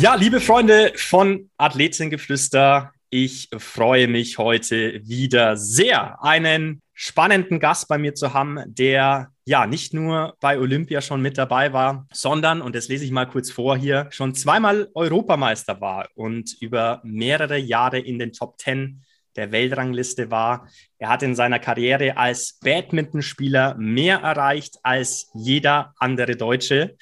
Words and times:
Ja, 0.00 0.14
liebe 0.14 0.40
Freunde 0.40 0.94
von 0.96 1.50
Athletengeflüster, 1.58 2.90
ich 3.10 3.50
freue 3.58 4.08
mich 4.08 4.38
heute 4.38 5.06
wieder 5.06 5.58
sehr, 5.58 6.24
einen 6.24 6.80
spannenden 6.94 7.60
Gast 7.60 7.86
bei 7.86 7.98
mir 7.98 8.14
zu 8.14 8.32
haben, 8.32 8.60
der 8.66 9.28
ja 9.44 9.66
nicht 9.66 9.92
nur 9.92 10.36
bei 10.40 10.58
Olympia 10.58 11.02
schon 11.02 11.20
mit 11.20 11.36
dabei 11.36 11.74
war, 11.74 12.06
sondern, 12.14 12.62
und 12.62 12.74
das 12.74 12.88
lese 12.88 13.04
ich 13.04 13.10
mal 13.10 13.26
kurz 13.26 13.50
vor 13.50 13.76
hier, 13.76 14.06
schon 14.08 14.34
zweimal 14.34 14.88
Europameister 14.94 15.82
war 15.82 16.08
und 16.14 16.56
über 16.62 17.02
mehrere 17.04 17.58
Jahre 17.58 17.98
in 17.98 18.18
den 18.18 18.32
Top 18.32 18.58
10 18.58 19.02
der 19.36 19.52
Weltrangliste 19.52 20.30
war. 20.30 20.66
Er 20.96 21.10
hat 21.10 21.22
in 21.22 21.34
seiner 21.34 21.58
Karriere 21.58 22.16
als 22.16 22.58
Badmintonspieler 22.64 23.74
mehr 23.74 24.20
erreicht 24.20 24.78
als 24.82 25.30
jeder 25.34 25.92
andere 25.98 26.36
Deutsche. 26.36 26.96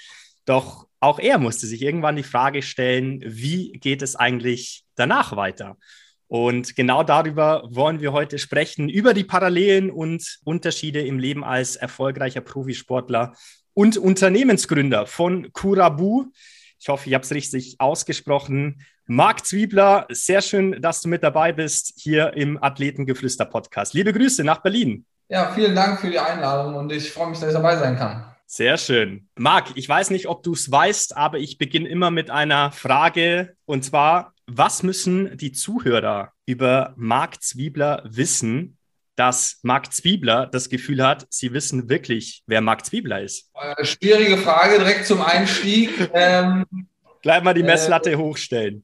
Doch 0.45 0.88
auch 1.01 1.19
er 1.19 1.39
musste 1.39 1.67
sich 1.67 1.83
irgendwann 1.83 2.17
die 2.17 2.23
Frage 2.23 2.63
stellen, 2.63 3.21
wie 3.25 3.73
geht 3.73 4.03
es 4.03 4.17
eigentlich 4.17 4.85
danach 4.97 5.37
weiter? 5.37 5.77
Und 6.27 6.77
genau 6.77 7.03
darüber 7.03 7.63
wollen 7.71 8.01
wir 8.01 8.13
heute 8.13 8.39
sprechen, 8.39 8.89
über 8.89 9.15
die 9.15 9.25
Parallelen 9.25 9.91
und 9.91 10.41
Unterschiede 10.45 11.01
im 11.01 11.19
Leben 11.19 11.43
als 11.43 11.77
erfolgreicher 11.77 12.43
Profisportler 12.43 13.33
und 13.73 13.97
Unternehmensgründer 13.97 15.07
von 15.07 15.53
Kurabu. 15.53 16.27
Ich 16.79 16.89
hoffe, 16.89 17.09
ich 17.09 17.15
habe 17.15 17.25
es 17.25 17.33
richtig 17.33 17.77
ausgesprochen. 17.79 18.85
Marc 19.07 19.47
Zwiebler, 19.47 20.07
sehr 20.11 20.43
schön, 20.43 20.83
dass 20.83 21.01
du 21.01 21.09
mit 21.09 21.23
dabei 21.23 21.53
bist 21.53 21.95
hier 21.97 22.35
im 22.35 22.63
Athletengeflüster-Podcast. 22.63 23.95
Liebe 23.95 24.13
Grüße 24.13 24.45
nach 24.45 24.59
Berlin. 24.59 25.07
Ja, 25.31 25.51
vielen 25.55 25.75
Dank 25.75 26.01
für 26.01 26.11
die 26.11 26.19
Einladung 26.19 26.75
und 26.75 26.93
ich 26.93 27.11
freue 27.11 27.31
mich, 27.31 27.39
dass 27.39 27.49
ich 27.49 27.55
dabei 27.55 27.77
sein 27.77 27.97
kann. 27.97 28.35
Sehr 28.51 28.79
schön. 28.79 29.29
Marc, 29.37 29.73
ich 29.75 29.87
weiß 29.87 30.09
nicht, 30.09 30.27
ob 30.27 30.43
du 30.43 30.55
es 30.55 30.71
weißt, 30.71 31.19
aber 31.19 31.39
ich 31.39 31.59
beginne 31.59 31.87
immer 31.87 32.11
mit 32.11 32.31
einer 32.31 32.73
Frage 32.73 33.55
und 33.67 33.85
zwar, 33.85 34.33
was 34.47 34.83
müssen 34.83 35.37
die 35.37 35.53
Zuhörer 35.53 36.33
über 36.47 36.95
Marc 36.97 37.43
Zwiebler 37.43 38.03
wissen, 38.07 38.79
dass 39.17 39.59
Marc 39.63 39.93
Zwiebler 39.93 40.47
das 40.47 40.71
Gefühl 40.71 41.07
hat, 41.07 41.27
sie 41.29 41.53
wissen 41.53 41.91
wirklich, 41.91 42.43
wer 42.47 42.63
Marc 42.63 42.87
Zwiebler 42.87 43.21
ist? 43.21 43.51
Äh, 43.53 43.85
schwierige 43.85 44.39
Frage 44.39 44.79
direkt 44.79 45.05
zum 45.05 45.21
Einstieg. 45.21 46.11
ähm, 46.15 46.65
Gleich 47.21 47.43
mal 47.43 47.53
die 47.53 47.63
Messlatte 47.63 48.13
äh, 48.13 48.17
hochstellen. 48.17 48.83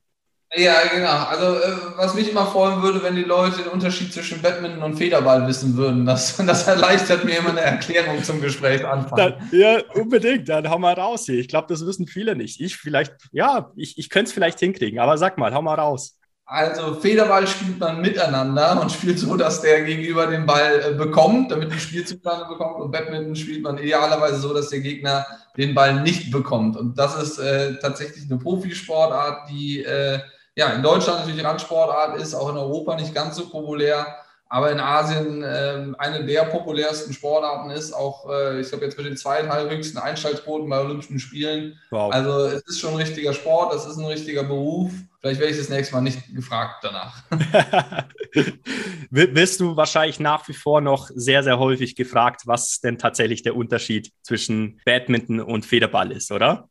Ja, 0.56 0.74
genau. 0.92 1.24
Also, 1.24 1.58
äh, 1.58 1.76
was 1.96 2.14
mich 2.14 2.30
immer 2.30 2.46
freuen 2.46 2.82
würde, 2.82 3.02
wenn 3.02 3.16
die 3.16 3.22
Leute 3.22 3.62
den 3.62 3.68
Unterschied 3.68 4.12
zwischen 4.12 4.40
Badminton 4.40 4.82
und 4.82 4.96
Federball 4.96 5.46
wissen 5.48 5.76
würden. 5.76 6.06
Das, 6.06 6.36
das 6.46 6.66
erleichtert 6.68 7.24
mir 7.24 7.38
immer 7.38 7.50
eine 7.50 7.60
Erklärung 7.60 8.22
zum 8.22 8.40
Gesprächsanfang. 8.40 9.34
ja, 9.52 9.80
unbedingt. 9.94 10.48
Dann 10.48 10.68
hau 10.70 10.78
mal 10.78 10.94
raus 10.94 11.26
hier. 11.26 11.40
Ich 11.40 11.48
glaube, 11.48 11.66
das 11.68 11.84
wissen 11.84 12.06
viele 12.06 12.36
nicht. 12.36 12.60
Ich 12.60 12.76
vielleicht, 12.76 13.14
ja, 13.32 13.72
ich, 13.76 13.98
ich 13.98 14.08
könnte 14.10 14.28
es 14.28 14.32
vielleicht 14.32 14.60
hinkriegen, 14.60 15.00
aber 15.00 15.18
sag 15.18 15.38
mal, 15.38 15.52
hau 15.52 15.62
mal 15.62 15.74
raus. 15.74 16.18
Also 16.46 16.94
Federball 16.96 17.46
spielt 17.46 17.78
man 17.78 18.02
miteinander 18.02 18.78
und 18.80 18.92
spielt 18.92 19.18
so, 19.18 19.34
dass 19.36 19.62
der 19.62 19.82
Gegenüber 19.82 20.26
den 20.26 20.44
Ball 20.44 20.82
äh, 20.90 20.94
bekommt, 20.94 21.50
damit 21.50 21.72
die 21.72 21.80
Spielzugplane 21.80 22.44
bekommt. 22.46 22.80
Und 22.80 22.90
Badminton 22.90 23.34
spielt 23.34 23.62
man 23.62 23.78
idealerweise 23.78 24.36
so, 24.36 24.52
dass 24.52 24.68
der 24.68 24.80
Gegner 24.80 25.24
den 25.56 25.74
Ball 25.74 26.02
nicht 26.02 26.30
bekommt. 26.30 26.76
Und 26.76 26.98
das 26.98 27.20
ist 27.20 27.38
äh, 27.38 27.78
tatsächlich 27.78 28.30
eine 28.30 28.38
Profisportart, 28.38 29.48
die 29.48 29.84
äh, 29.84 30.18
ja, 30.56 30.68
in 30.70 30.82
Deutschland 30.82 31.20
natürlich 31.20 31.44
Randsportart 31.44 32.20
ist, 32.20 32.34
auch 32.34 32.50
in 32.50 32.56
Europa 32.56 32.96
nicht 32.96 33.14
ganz 33.14 33.36
so 33.36 33.48
populär, 33.48 34.06
aber 34.48 34.70
in 34.70 34.78
Asien 34.78 35.42
äh, 35.42 35.86
eine 35.98 36.24
der 36.24 36.44
populärsten 36.44 37.12
Sportarten 37.12 37.70
ist, 37.70 37.92
auch 37.92 38.30
äh, 38.30 38.60
ich 38.60 38.68
glaube 38.68 38.84
jetzt 38.84 38.96
mit 38.96 39.06
den 39.06 39.16
zweithöchsten 39.16 39.98
Einschaltquoten 39.98 40.68
bei 40.68 40.80
Olympischen 40.80 41.18
Spielen. 41.18 41.78
Wow. 41.90 42.12
Also 42.12 42.46
es 42.46 42.62
ist 42.68 42.78
schon 42.78 42.90
ein 42.90 42.98
richtiger 42.98 43.32
Sport, 43.32 43.74
das 43.74 43.84
ist 43.86 43.96
ein 43.96 44.04
richtiger 44.04 44.44
Beruf. 44.44 44.92
Vielleicht 45.20 45.40
werde 45.40 45.52
ich 45.52 45.58
das 45.58 45.70
nächste 45.70 45.94
Mal 45.94 46.02
nicht 46.02 46.34
gefragt 46.34 46.84
danach. 46.84 47.22
Wirst 49.10 49.60
du 49.60 49.76
wahrscheinlich 49.76 50.20
nach 50.20 50.46
wie 50.48 50.54
vor 50.54 50.80
noch 50.80 51.10
sehr, 51.14 51.42
sehr 51.42 51.58
häufig 51.58 51.96
gefragt, 51.96 52.42
was 52.44 52.80
denn 52.80 52.98
tatsächlich 52.98 53.42
der 53.42 53.56
Unterschied 53.56 54.12
zwischen 54.22 54.80
Badminton 54.84 55.40
und 55.40 55.64
Federball 55.64 56.12
ist, 56.12 56.30
oder? 56.30 56.68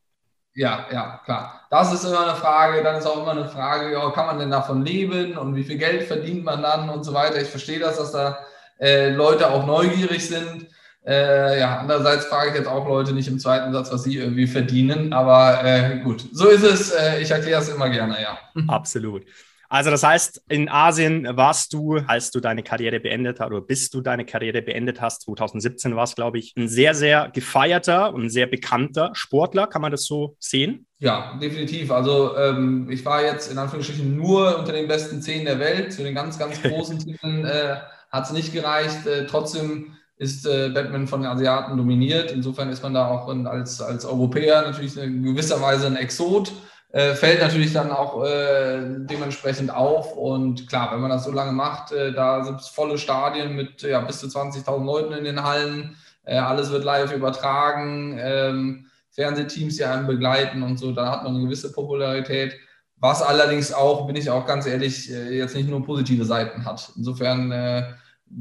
Ja, 0.54 0.86
ja, 0.92 1.20
klar. 1.24 1.66
Das 1.70 1.92
ist 1.92 2.04
immer 2.04 2.28
eine 2.28 2.36
Frage. 2.36 2.82
Dann 2.82 2.96
ist 2.96 3.06
auch 3.06 3.22
immer 3.22 3.32
eine 3.32 3.48
Frage, 3.48 3.92
ja, 3.92 4.10
kann 4.10 4.26
man 4.26 4.38
denn 4.38 4.50
davon 4.50 4.84
leben 4.84 5.36
und 5.36 5.56
wie 5.56 5.64
viel 5.64 5.78
Geld 5.78 6.04
verdient 6.04 6.44
man 6.44 6.62
dann 6.62 6.88
und 6.88 7.04
so 7.04 7.12
weiter. 7.12 7.40
Ich 7.40 7.48
verstehe 7.48 7.80
das, 7.80 7.96
dass 7.96 8.12
da 8.12 8.38
äh, 8.80 9.10
Leute 9.10 9.50
auch 9.50 9.66
neugierig 9.66 10.26
sind. 10.28 10.68
Äh, 11.04 11.58
ja, 11.60 11.78
andererseits 11.78 12.26
frage 12.26 12.50
ich 12.50 12.56
jetzt 12.56 12.68
auch 12.68 12.88
Leute 12.88 13.12
nicht 13.12 13.28
im 13.28 13.38
zweiten 13.38 13.72
Satz, 13.72 13.92
was 13.92 14.04
sie 14.04 14.16
irgendwie 14.16 14.46
verdienen. 14.46 15.12
Aber 15.12 15.62
äh, 15.64 15.98
gut, 15.98 16.24
so 16.32 16.48
ist 16.48 16.62
es. 16.62 16.92
Äh, 16.92 17.20
ich 17.20 17.30
erkläre 17.30 17.60
es 17.60 17.68
immer 17.68 17.90
gerne, 17.90 18.22
ja. 18.22 18.38
Absolut. 18.68 19.24
Also 19.68 19.90
das 19.90 20.02
heißt, 20.02 20.42
in 20.48 20.68
Asien 20.68 21.28
warst 21.36 21.72
du, 21.72 21.98
als 22.06 22.30
du 22.30 22.40
deine 22.40 22.62
Karriere 22.62 23.00
beendet 23.00 23.40
hast, 23.40 23.48
oder 23.48 23.60
bis 23.60 23.90
du 23.90 24.00
deine 24.00 24.24
Karriere 24.24 24.62
beendet 24.62 25.00
hast, 25.00 25.22
2017 25.22 25.96
war 25.96 26.04
es, 26.04 26.14
glaube 26.14 26.38
ich, 26.38 26.54
ein 26.56 26.68
sehr, 26.68 26.94
sehr 26.94 27.30
gefeierter 27.32 28.14
und 28.14 28.30
sehr 28.30 28.46
bekannter 28.46 29.10
Sportler. 29.14 29.66
Kann 29.66 29.82
man 29.82 29.92
das 29.92 30.04
so 30.04 30.36
sehen? 30.38 30.86
Ja, 30.98 31.38
definitiv. 31.40 31.90
Also 31.90 32.36
ähm, 32.36 32.88
ich 32.90 33.04
war 33.04 33.22
jetzt 33.22 33.50
in 33.50 33.58
Anführungsstrichen 33.58 34.16
nur 34.16 34.58
unter 34.58 34.72
den 34.72 34.88
besten 34.88 35.20
zehn 35.22 35.44
der 35.44 35.58
Welt. 35.58 35.92
Zu 35.92 36.02
den 36.02 36.14
ganz, 36.14 36.38
ganz 36.38 36.62
großen 36.62 36.98
Titeln 37.04 37.44
äh, 37.44 37.76
hat 38.10 38.24
es 38.24 38.32
nicht 38.32 38.52
gereicht. 38.52 39.06
Äh, 39.06 39.26
trotzdem 39.26 39.96
ist 40.16 40.46
äh, 40.46 40.70
Batman 40.72 41.06
von 41.06 41.22
den 41.22 41.30
Asiaten 41.30 41.76
dominiert. 41.76 42.30
Insofern 42.30 42.70
ist 42.70 42.82
man 42.82 42.94
da 42.94 43.08
auch 43.08 43.28
in, 43.28 43.46
als, 43.46 43.80
als 43.80 44.04
Europäer 44.04 44.62
natürlich 44.62 44.96
in 44.96 45.22
gewisser 45.22 45.60
Weise 45.60 45.86
ein 45.86 45.96
Exot 45.96 46.52
äh, 46.94 47.16
fällt 47.16 47.40
natürlich 47.40 47.72
dann 47.72 47.90
auch 47.90 48.24
äh, 48.24 48.78
dementsprechend 49.00 49.74
auf. 49.74 50.16
Und 50.16 50.68
klar, 50.68 50.92
wenn 50.92 51.00
man 51.00 51.10
das 51.10 51.24
so 51.24 51.32
lange 51.32 51.50
macht, 51.50 51.90
äh, 51.90 52.12
da 52.12 52.44
sind 52.44 52.60
es 52.60 52.68
volle 52.68 52.98
Stadien 52.98 53.56
mit 53.56 53.82
ja, 53.82 54.00
bis 54.00 54.20
zu 54.20 54.28
20.000 54.28 54.84
Leuten 54.84 55.12
in 55.12 55.24
den 55.24 55.42
Hallen. 55.42 55.96
Äh, 56.22 56.38
alles 56.38 56.70
wird 56.70 56.84
live 56.84 57.12
übertragen. 57.12 58.16
Ähm, 58.20 58.86
Fernsehteams, 59.10 59.76
die 59.76 59.84
einen 59.84 60.06
begleiten 60.06 60.62
und 60.62 60.78
so, 60.78 60.92
da 60.92 61.10
hat 61.10 61.24
man 61.24 61.34
eine 61.34 61.44
gewisse 61.44 61.72
Popularität. 61.72 62.54
Was 62.98 63.22
allerdings 63.22 63.72
auch, 63.72 64.06
bin 64.06 64.14
ich 64.14 64.30
auch 64.30 64.46
ganz 64.46 64.64
ehrlich, 64.64 65.10
äh, 65.10 65.36
jetzt 65.36 65.56
nicht 65.56 65.68
nur 65.68 65.84
positive 65.84 66.24
Seiten 66.24 66.64
hat. 66.64 66.92
Insofern 66.96 67.50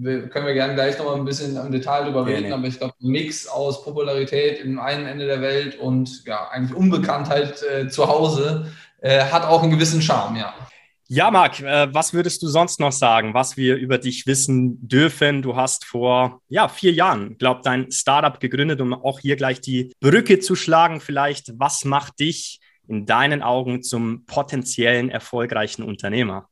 können 0.02 0.48
wir 0.48 0.54
gerne 0.54 0.74
gleich 0.74 0.98
noch 0.98 1.06
mal 1.06 1.16
ein 1.16 1.26
bisschen 1.26 1.56
im 1.56 1.72
Detail 1.72 2.06
drüber 2.06 2.26
reden, 2.26 2.50
ja, 2.50 2.56
aber 2.56 2.68
ich 2.68 2.78
glaube, 2.78 2.94
ein 3.02 3.10
Mix 3.10 3.48
aus 3.48 3.84
Popularität 3.84 4.60
im 4.60 4.80
einen 4.80 5.06
Ende 5.06 5.28
der 5.28 5.42
Welt 5.42 5.80
und 5.80 6.26
ja, 6.26 6.48
eigentlich 6.50 6.76
Unbekanntheit 6.76 7.62
äh, 7.64 7.88
zu 7.88 8.08
Hause 8.08 8.72
äh, 9.02 9.26
hat 9.26 9.46
auch 9.46 9.62
einen 9.62 9.72
gewissen 9.72 10.02
Charme, 10.02 10.38
ja. 10.38 10.54
Ja, 11.10 11.30
Marc, 11.30 11.60
äh, 11.60 11.94
was 11.94 12.14
würdest 12.14 12.42
du 12.42 12.48
sonst 12.48 12.80
noch 12.80 12.92
sagen, 12.92 13.34
was 13.34 13.58
wir 13.58 13.76
über 13.76 13.98
dich 13.98 14.26
wissen 14.26 14.80
dürfen? 14.88 15.42
Du 15.42 15.56
hast 15.56 15.86
vor 15.86 16.42
ja, 16.48 16.68
vier 16.68 16.94
Jahren, 16.94 17.38
glaube 17.38 17.62
dein 17.64 17.92
Startup 17.92 18.40
gegründet, 18.40 18.82
um 18.82 18.94
auch 18.94 19.20
hier 19.20 19.36
gleich 19.36 19.62
die 19.62 19.94
Brücke 20.00 20.40
zu 20.40 20.56
schlagen. 20.56 21.02
Vielleicht, 21.02 21.60
was 21.60 21.86
macht 21.86 22.20
dich 22.20 22.62
in 22.88 23.06
deinen 23.06 23.44
Augen 23.44 23.84
zum 23.84 24.26
potenziellen 24.26 25.10
erfolgreichen 25.10 25.84
Unternehmer? 25.84 26.48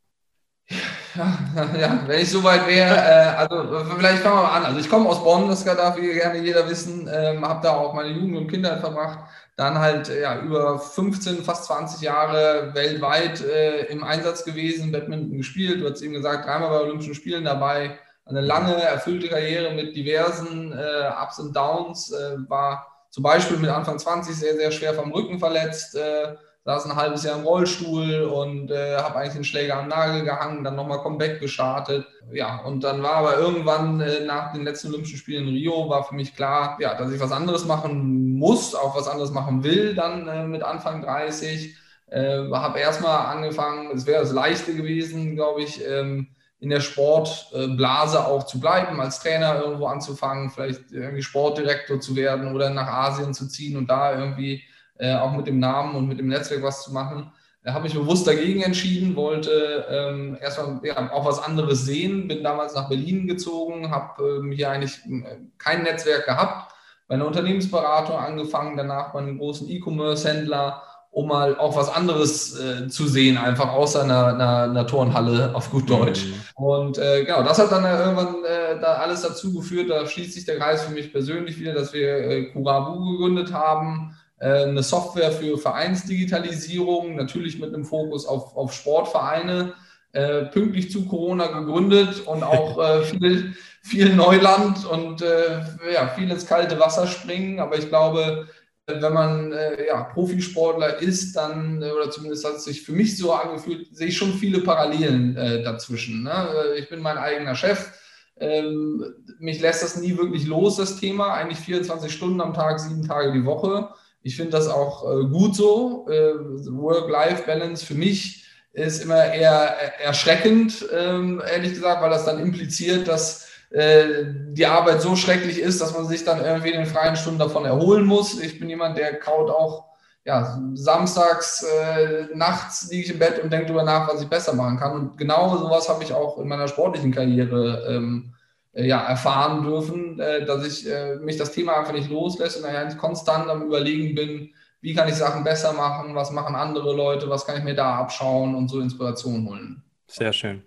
Ja, 1.79 1.99
wenn 2.07 2.21
ich 2.21 2.29
soweit 2.29 2.67
wäre, 2.67 2.95
äh, 2.95 3.35
also 3.35 3.83
vielleicht 3.97 4.21
fangen 4.21 4.37
wir 4.37 4.43
mal 4.43 4.57
an. 4.57 4.65
Also 4.65 4.79
ich 4.79 4.89
komme 4.89 5.09
aus 5.09 5.23
Bonn, 5.23 5.47
das 5.47 5.63
darf 5.63 5.95
gerne 5.95 6.39
jeder 6.39 6.69
wissen, 6.69 7.09
ähm, 7.11 7.47
habe 7.47 7.61
da 7.63 7.75
auch 7.75 7.93
meine 7.93 8.09
Jugend 8.09 8.37
und 8.37 8.47
Kindheit 8.47 8.79
verbracht. 8.79 9.19
Dann 9.57 9.77
halt 9.79 10.09
ja, 10.09 10.39
über 10.39 10.79
15, 10.79 11.43
fast 11.43 11.65
20 11.65 12.01
Jahre 12.01 12.73
weltweit 12.73 13.41
äh, 13.41 13.85
im 13.87 14.03
Einsatz 14.03 14.45
gewesen, 14.45 14.91
Badminton 14.91 15.37
gespielt. 15.37 15.81
Du 15.81 15.89
hast 15.89 16.01
eben 16.01 16.13
gesagt, 16.13 16.45
dreimal 16.45 16.69
bei 16.69 16.79
Olympischen 16.79 17.15
Spielen 17.15 17.43
dabei. 17.43 17.97
Eine 18.25 18.41
lange, 18.41 18.81
erfüllte 18.81 19.27
Karriere 19.27 19.73
mit 19.73 19.95
diversen 19.95 20.71
äh, 20.71 21.11
Ups 21.21 21.39
und 21.39 21.55
Downs. 21.55 22.11
Äh, 22.11 22.37
war 22.47 22.87
zum 23.09 23.23
Beispiel 23.23 23.57
mit 23.57 23.69
Anfang 23.69 23.99
20 23.99 24.35
sehr, 24.35 24.55
sehr 24.55 24.71
schwer 24.71 24.93
vom 24.93 25.11
Rücken 25.11 25.37
verletzt 25.37 25.95
äh, 25.95 26.35
saß 26.63 26.85
ein 26.85 26.95
halbes 26.95 27.23
Jahr 27.23 27.39
im 27.39 27.45
Rollstuhl 27.45 28.21
und 28.21 28.69
äh, 28.69 28.97
habe 28.97 29.15
eigentlich 29.15 29.33
den 29.33 29.43
Schläger 29.43 29.77
am 29.77 29.87
Nagel 29.87 30.23
gehangen, 30.23 30.63
dann 30.63 30.75
nochmal 30.75 31.01
Comeback 31.01 31.39
gestartet. 31.39 32.05
Ja, 32.31 32.57
und 32.57 32.83
dann 32.83 33.01
war 33.01 33.15
aber 33.15 33.37
irgendwann 33.37 33.99
äh, 33.99 34.23
nach 34.25 34.53
den 34.53 34.63
letzten 34.63 34.89
Olympischen 34.89 35.17
Spielen 35.17 35.47
in 35.47 35.53
Rio, 35.55 35.89
war 35.89 36.03
für 36.03 36.13
mich 36.13 36.35
klar, 36.35 36.77
ja, 36.79 36.93
dass 36.93 37.11
ich 37.11 37.19
was 37.19 37.31
anderes 37.31 37.65
machen 37.65 38.37
muss, 38.37 38.75
auch 38.75 38.95
was 38.95 39.07
anderes 39.07 39.31
machen 39.31 39.63
will, 39.63 39.95
dann 39.95 40.27
äh, 40.27 40.45
mit 40.45 40.61
Anfang 40.61 41.01
30. 41.01 41.75
Äh, 42.07 42.49
habe 42.51 42.79
erstmal 42.79 43.35
angefangen, 43.35 43.89
es 43.95 44.05
wäre 44.05 44.21
das 44.21 44.31
Leichte 44.31 44.75
gewesen, 44.75 45.35
glaube 45.35 45.63
ich, 45.63 45.83
ähm, 45.87 46.27
in 46.59 46.69
der 46.69 46.81
Sportblase 46.81 48.23
auch 48.23 48.45
zu 48.45 48.59
bleiben, 48.59 49.01
als 49.01 49.19
Trainer 49.19 49.61
irgendwo 49.63 49.87
anzufangen, 49.87 50.51
vielleicht 50.51 50.91
irgendwie 50.91 51.23
Sportdirektor 51.23 51.99
zu 51.99 52.15
werden 52.15 52.53
oder 52.53 52.69
nach 52.69 52.87
Asien 52.87 53.33
zu 53.33 53.47
ziehen 53.47 53.77
und 53.77 53.89
da 53.89 54.19
irgendwie 54.19 54.61
äh, 55.01 55.15
auch 55.15 55.35
mit 55.35 55.47
dem 55.47 55.59
Namen 55.59 55.95
und 55.95 56.07
mit 56.07 56.19
dem 56.19 56.27
Netzwerk 56.27 56.61
was 56.63 56.83
zu 56.83 56.93
machen. 56.93 57.31
Da 57.63 57.73
habe 57.73 57.87
ich 57.87 57.93
bewusst 57.93 58.25
dagegen 58.25 58.61
entschieden, 58.61 59.15
wollte 59.15 59.85
ähm, 59.89 60.37
erstmal 60.39 60.79
ja, 60.83 61.11
auch 61.11 61.25
was 61.25 61.43
anderes 61.43 61.85
sehen, 61.85 62.27
bin 62.27 62.43
damals 62.43 62.73
nach 62.75 62.87
Berlin 62.87 63.27
gezogen, 63.27 63.91
habe 63.91 64.23
ähm, 64.23 64.51
hier 64.51 64.69
eigentlich 64.69 64.99
äh, 65.05 65.37
kein 65.57 65.83
Netzwerk 65.83 66.25
gehabt, 66.25 66.73
bei 67.07 67.15
einer 67.15 67.27
Unternehmensberatung 67.27 68.15
angefangen, 68.15 68.77
danach 68.77 69.11
bei 69.11 69.19
einem 69.19 69.37
großen 69.37 69.69
E-Commerce-Händler 69.69 70.83
um 71.11 71.27
mal 71.27 71.57
auch 71.57 71.75
was 71.75 71.89
anderes 71.89 72.57
äh, 72.57 72.87
zu 72.87 73.05
sehen, 73.05 73.37
einfach 73.37 73.73
außer 73.73 74.03
einer, 74.03 74.27
einer, 74.27 74.63
einer 74.63 74.87
Turnhalle 74.87 75.53
auf 75.53 75.69
gut 75.69 75.89
Deutsch. 75.89 76.25
Mhm. 76.25 76.65
Und 76.65 76.97
äh, 76.97 77.25
genau, 77.25 77.43
das 77.43 77.59
hat 77.59 77.69
dann 77.69 77.83
irgendwann 77.83 78.45
äh, 78.45 78.79
da 78.79 78.93
alles 78.93 79.21
dazu 79.21 79.53
geführt, 79.53 79.89
da 79.89 80.05
schließt 80.05 80.33
sich 80.33 80.45
der 80.45 80.57
Kreis 80.57 80.83
für 80.83 80.93
mich 80.93 81.11
persönlich 81.11 81.59
wieder, 81.59 81.73
dass 81.73 81.91
wir 81.91 82.07
äh, 82.07 82.45
Kurabu 82.53 83.11
gegründet 83.11 83.51
haben, 83.51 84.15
äh, 84.15 84.20
eine 84.41 84.83
Software 84.83 85.31
für 85.31 85.57
Vereinsdigitalisierung, 85.57 87.15
natürlich 87.15 87.59
mit 87.59 87.73
einem 87.73 87.85
Fokus 87.85 88.25
auf, 88.25 88.55
auf 88.57 88.73
Sportvereine, 88.73 89.73
äh, 90.13 90.45
pünktlich 90.45 90.91
zu 90.91 91.05
Corona 91.05 91.47
gegründet 91.47 92.25
und 92.25 92.43
auch 92.43 93.03
viel, 93.03 93.53
viel 93.83 94.15
Neuland 94.15 94.85
und 94.85 95.21
ja, 95.21 96.07
viel 96.15 96.31
ins 96.31 96.47
kalte 96.47 96.79
Wasser 96.79 97.07
springen. 97.07 97.59
Aber 97.59 97.77
ich 97.77 97.87
glaube, 97.89 98.47
wenn 98.87 99.13
man 99.13 99.51
äh, 99.51 99.87
ja, 99.87 100.03
Profisportler 100.03 101.01
ist, 101.01 101.35
dann, 101.35 101.81
äh, 101.81 101.91
oder 101.91 102.09
zumindest 102.09 102.45
hat 102.45 102.55
es 102.55 102.65
sich 102.65 102.81
für 102.81 102.91
mich 102.91 103.17
so 103.17 103.33
angefühlt, 103.33 103.95
sehe 103.95 104.07
ich 104.07 104.17
schon 104.17 104.33
viele 104.33 104.61
Parallelen 104.61 105.37
äh, 105.37 105.63
dazwischen. 105.63 106.23
Ne? 106.23 106.31
Äh, 106.31 106.79
ich 106.79 106.89
bin 106.89 107.01
mein 107.01 107.17
eigener 107.17 107.55
Chef. 107.55 107.91
Ähm, 108.39 109.05
mich 109.39 109.61
lässt 109.61 109.83
das 109.83 109.97
nie 109.97 110.17
wirklich 110.17 110.47
los, 110.47 110.77
das 110.77 110.97
Thema. 110.97 111.33
Eigentlich 111.33 111.59
24 111.59 112.11
Stunden 112.11 112.41
am 112.41 112.53
Tag, 112.53 112.79
sieben 112.79 113.07
Tage 113.07 113.31
die 113.33 113.45
Woche. 113.45 113.89
Ich 114.23 114.35
finde 114.35 114.51
das 114.51 114.67
auch 114.67 115.09
äh, 115.09 115.25
gut 115.25 115.55
so. 115.55 116.07
Äh, 116.09 116.33
Work-Life-Balance 116.69 117.85
für 117.85 117.95
mich 117.95 118.45
ist 118.73 119.03
immer 119.03 119.33
eher 119.33 119.99
erschreckend, 119.99 120.85
ähm, 120.95 121.41
ehrlich 121.45 121.73
gesagt, 121.73 122.01
weil 122.01 122.09
das 122.09 122.25
dann 122.25 122.39
impliziert, 122.39 123.07
dass 123.07 123.49
äh, 123.71 124.25
die 124.49 124.65
Arbeit 124.65 125.01
so 125.01 125.15
schrecklich 125.15 125.59
ist, 125.59 125.81
dass 125.81 125.93
man 125.93 126.07
sich 126.07 126.23
dann 126.23 126.43
irgendwie 126.43 126.69
in 126.69 126.77
den 126.77 126.85
freien 126.85 127.15
Stunden 127.15 127.39
davon 127.39 127.65
erholen 127.65 128.05
muss. 128.05 128.39
Ich 128.39 128.59
bin 128.59 128.69
jemand, 128.69 128.97
der 128.97 129.19
kaut 129.19 129.49
auch 129.49 129.91
ja, 130.23 130.59
samstags, 130.75 131.63
äh, 131.63 132.27
nachts 132.35 132.89
liege 132.91 133.03
ich 133.03 133.11
im 133.11 133.19
Bett 133.19 133.39
und 133.39 133.51
denke 133.51 133.67
darüber 133.67 133.83
nach, 133.83 134.07
was 134.07 134.21
ich 134.21 134.27
besser 134.27 134.53
machen 134.53 134.77
kann. 134.77 134.93
Und 134.93 135.17
genau 135.17 135.57
sowas 135.57 135.89
habe 135.89 136.03
ich 136.03 136.13
auch 136.13 136.37
in 136.37 136.47
meiner 136.47 136.67
sportlichen 136.67 137.11
Karriere 137.11 137.87
ähm, 137.89 138.33
äh, 138.33 138.40
ja, 138.73 139.01
erfahren 139.01 139.63
dürfen, 139.63 140.19
äh, 140.19 140.45
dass 140.45 140.65
ich 140.65 140.89
äh, 140.89 141.15
mich 141.17 141.37
das 141.37 141.51
Thema 141.51 141.77
einfach 141.77 141.93
nicht 141.93 142.09
loslässt 142.09 142.57
und 142.57 142.65
eigentlich 142.65 142.97
konstant 142.97 143.49
am 143.49 143.63
Überlegen 143.63 144.15
bin, 144.15 144.53
wie 144.81 144.93
kann 144.93 145.07
ich 145.07 145.15
Sachen 145.15 145.43
besser 145.43 145.73
machen, 145.73 146.15
was 146.15 146.31
machen 146.31 146.55
andere 146.55 146.95
Leute, 146.95 147.29
was 147.29 147.45
kann 147.45 147.57
ich 147.57 147.63
mir 147.63 147.75
da 147.75 147.95
abschauen 147.95 148.55
und 148.55 148.69
so 148.69 148.79
Inspiration 148.79 149.47
holen. 149.47 149.83
Sehr 150.07 150.33
schön 150.33 150.63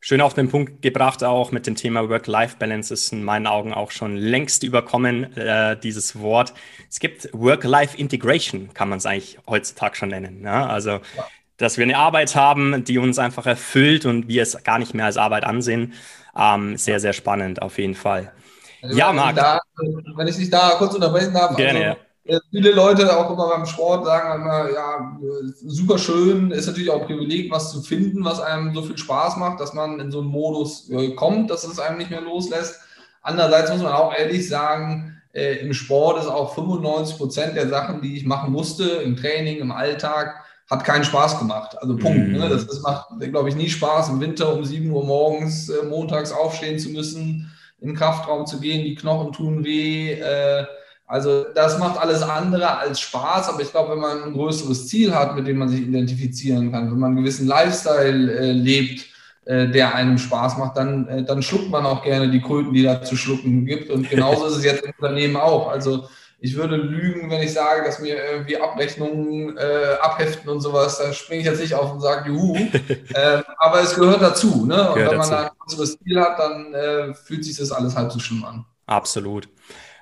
schön 0.00 0.20
auf 0.22 0.34
den 0.34 0.48
Punkt 0.48 0.82
gebracht, 0.82 1.22
auch 1.22 1.52
mit 1.52 1.66
dem 1.66 1.76
Thema 1.76 2.08
Work-Life-Balance 2.08 2.92
ist 2.92 3.12
in 3.12 3.22
meinen 3.22 3.46
Augen 3.46 3.72
auch 3.72 3.90
schon 3.90 4.16
längst 4.16 4.62
überkommen, 4.62 5.36
äh, 5.36 5.76
dieses 5.78 6.18
Wort. 6.18 6.54
Es 6.88 6.98
gibt 7.00 7.28
Work-Life-Integration, 7.32 8.72
kann 8.72 8.88
man 8.88 8.98
es 8.98 9.06
eigentlich 9.06 9.38
heutzutage 9.46 9.96
schon 9.96 10.08
nennen. 10.08 10.40
Ne? 10.40 10.50
Also, 10.50 10.90
ja. 10.90 11.28
dass 11.58 11.76
wir 11.76 11.84
eine 11.84 11.98
Arbeit 11.98 12.34
haben, 12.34 12.84
die 12.84 12.98
uns 12.98 13.18
einfach 13.18 13.46
erfüllt 13.46 14.06
und 14.06 14.26
wir 14.26 14.42
es 14.42 14.62
gar 14.64 14.78
nicht 14.78 14.94
mehr 14.94 15.04
als 15.04 15.18
Arbeit 15.18 15.44
ansehen. 15.44 15.92
Ähm, 16.36 16.76
sehr, 16.76 17.00
sehr 17.00 17.12
spannend 17.12 17.62
auf 17.62 17.78
jeden 17.78 17.94
Fall. 17.94 18.32
Also, 18.82 18.96
ja, 18.96 19.12
Marc. 19.12 19.36
Da, 19.36 19.60
wenn 20.16 20.28
ich 20.28 20.36
dich 20.36 20.50
da 20.50 20.70
kurz 20.78 20.94
unterbrechen 20.94 21.34
darf. 21.34 21.56
Gerne, 21.56 21.78
also, 21.78 21.90
ja 21.90 21.96
Viele 22.50 22.72
Leute 22.72 23.16
auch 23.16 23.30
immer 23.30 23.48
beim 23.48 23.66
Sport 23.66 24.04
sagen 24.04 24.42
immer, 24.42 24.70
ja, 24.70 25.18
super 25.66 25.98
schön, 25.98 26.50
ist 26.50 26.66
natürlich 26.66 26.90
auch 26.90 27.00
ein 27.00 27.06
Privileg, 27.06 27.50
was 27.50 27.72
zu 27.72 27.82
finden, 27.82 28.24
was 28.24 28.40
einem 28.40 28.74
so 28.74 28.82
viel 28.82 28.98
Spaß 28.98 29.36
macht, 29.38 29.58
dass 29.58 29.72
man 29.72 29.98
in 29.98 30.12
so 30.12 30.20
einen 30.20 30.28
Modus 30.28 30.88
äh, 30.90 31.14
kommt, 31.14 31.50
dass 31.50 31.64
es 31.64 31.80
einem 31.80 31.98
nicht 31.98 32.10
mehr 32.10 32.20
loslässt. 32.20 32.78
Andererseits 33.22 33.70
muss 33.72 33.82
man 33.82 33.92
auch 33.92 34.14
ehrlich 34.14 34.48
sagen, 34.48 35.20
äh, 35.32 35.56
im 35.56 35.72
Sport 35.72 36.20
ist 36.20 36.28
auch 36.28 36.54
95 36.54 37.16
Prozent 37.16 37.56
der 37.56 37.68
Sachen, 37.68 38.00
die 38.02 38.16
ich 38.16 38.26
machen 38.26 38.52
musste, 38.52 38.84
im 38.84 39.16
Training, 39.16 39.58
im 39.58 39.72
Alltag, 39.72 40.44
hat 40.70 40.84
keinen 40.84 41.04
Spaß 41.04 41.38
gemacht. 41.38 41.76
Also 41.80 41.96
Punkt. 41.96 42.28
Mhm. 42.28 42.38
Ne? 42.38 42.48
Das, 42.48 42.66
das, 42.66 42.80
macht, 42.80 43.08
glaube 43.18 43.48
ich, 43.48 43.56
nie 43.56 43.68
Spaß, 43.68 44.08
im 44.10 44.20
Winter 44.20 44.54
um 44.54 44.64
7 44.64 44.90
Uhr 44.90 45.04
morgens 45.04 45.68
äh, 45.68 45.84
montags 45.84 46.32
aufstehen 46.32 46.78
zu 46.78 46.90
müssen, 46.90 47.50
in 47.80 47.88
den 47.88 47.96
Kraftraum 47.96 48.46
zu 48.46 48.60
gehen, 48.60 48.84
die 48.84 48.94
Knochen 48.94 49.32
tun 49.32 49.64
weh. 49.64 50.12
Äh, 50.12 50.64
also 51.06 51.44
das 51.56 51.78
macht 51.80 51.98
alles 51.98 52.22
andere 52.22 52.78
als 52.78 53.00
Spaß, 53.00 53.48
aber 53.48 53.62
ich 53.62 53.72
glaube, 53.72 53.92
wenn 53.92 53.98
man 53.98 54.22
ein 54.22 54.32
größeres 54.32 54.86
Ziel 54.86 55.12
hat, 55.12 55.34
mit 55.34 55.44
dem 55.48 55.58
man 55.58 55.68
sich 55.68 55.80
identifizieren 55.80 56.70
kann, 56.70 56.88
wenn 56.88 57.00
man 57.00 57.10
einen 57.10 57.22
gewissen 57.22 57.48
Lifestyle 57.48 58.32
äh, 58.32 58.52
lebt, 58.52 59.06
äh, 59.44 59.66
der 59.66 59.92
einem 59.96 60.18
Spaß 60.18 60.58
macht, 60.58 60.76
dann, 60.76 61.08
äh, 61.08 61.24
dann 61.24 61.42
schluckt 61.42 61.68
man 61.68 61.84
auch 61.84 62.04
gerne 62.04 62.30
die 62.30 62.40
Kröten, 62.40 62.72
die 62.72 62.84
da 62.84 63.02
zu 63.02 63.16
schlucken 63.16 63.66
gibt. 63.66 63.90
Und 63.90 64.08
genauso 64.08 64.46
ist 64.46 64.58
es 64.58 64.64
jetzt 64.64 64.84
im 64.84 64.92
Unternehmen 64.96 65.36
auch. 65.36 65.68
Also 65.68 66.08
ich 66.42 66.56
würde 66.56 66.76
lügen, 66.76 67.30
wenn 67.30 67.42
ich 67.42 67.52
sage, 67.52 67.84
dass 67.84 68.00
mir 68.00 68.16
irgendwie 68.16 68.56
Abrechnungen 68.56 69.58
äh, 69.58 69.96
abheften 70.00 70.48
und 70.48 70.60
sowas, 70.60 70.98
da 70.98 71.12
springe 71.12 71.40
ich 71.40 71.46
jetzt 71.46 71.60
nicht 71.60 71.74
auf 71.74 71.92
und 71.92 72.00
sage, 72.00 72.30
juhu. 72.30 72.56
äh, 73.14 73.42
aber 73.58 73.82
es 73.82 73.94
gehört 73.94 74.22
dazu. 74.22 74.64
Ne? 74.64 74.88
Und 74.88 74.94
gehört 74.94 75.12
wenn 75.12 75.18
man 75.18 75.30
dazu. 75.30 75.30
da 75.30 75.42
ein 75.42 75.58
größeres 75.58 75.98
Ziel 75.98 76.18
hat, 76.18 76.38
dann 76.38 76.74
äh, 76.74 77.14
fühlt 77.14 77.44
sich 77.44 77.56
das 77.56 77.70
alles 77.70 77.94
halb 77.94 78.10
so 78.10 78.18
schlimm 78.18 78.44
an. 78.44 78.64
Absolut. 78.86 79.48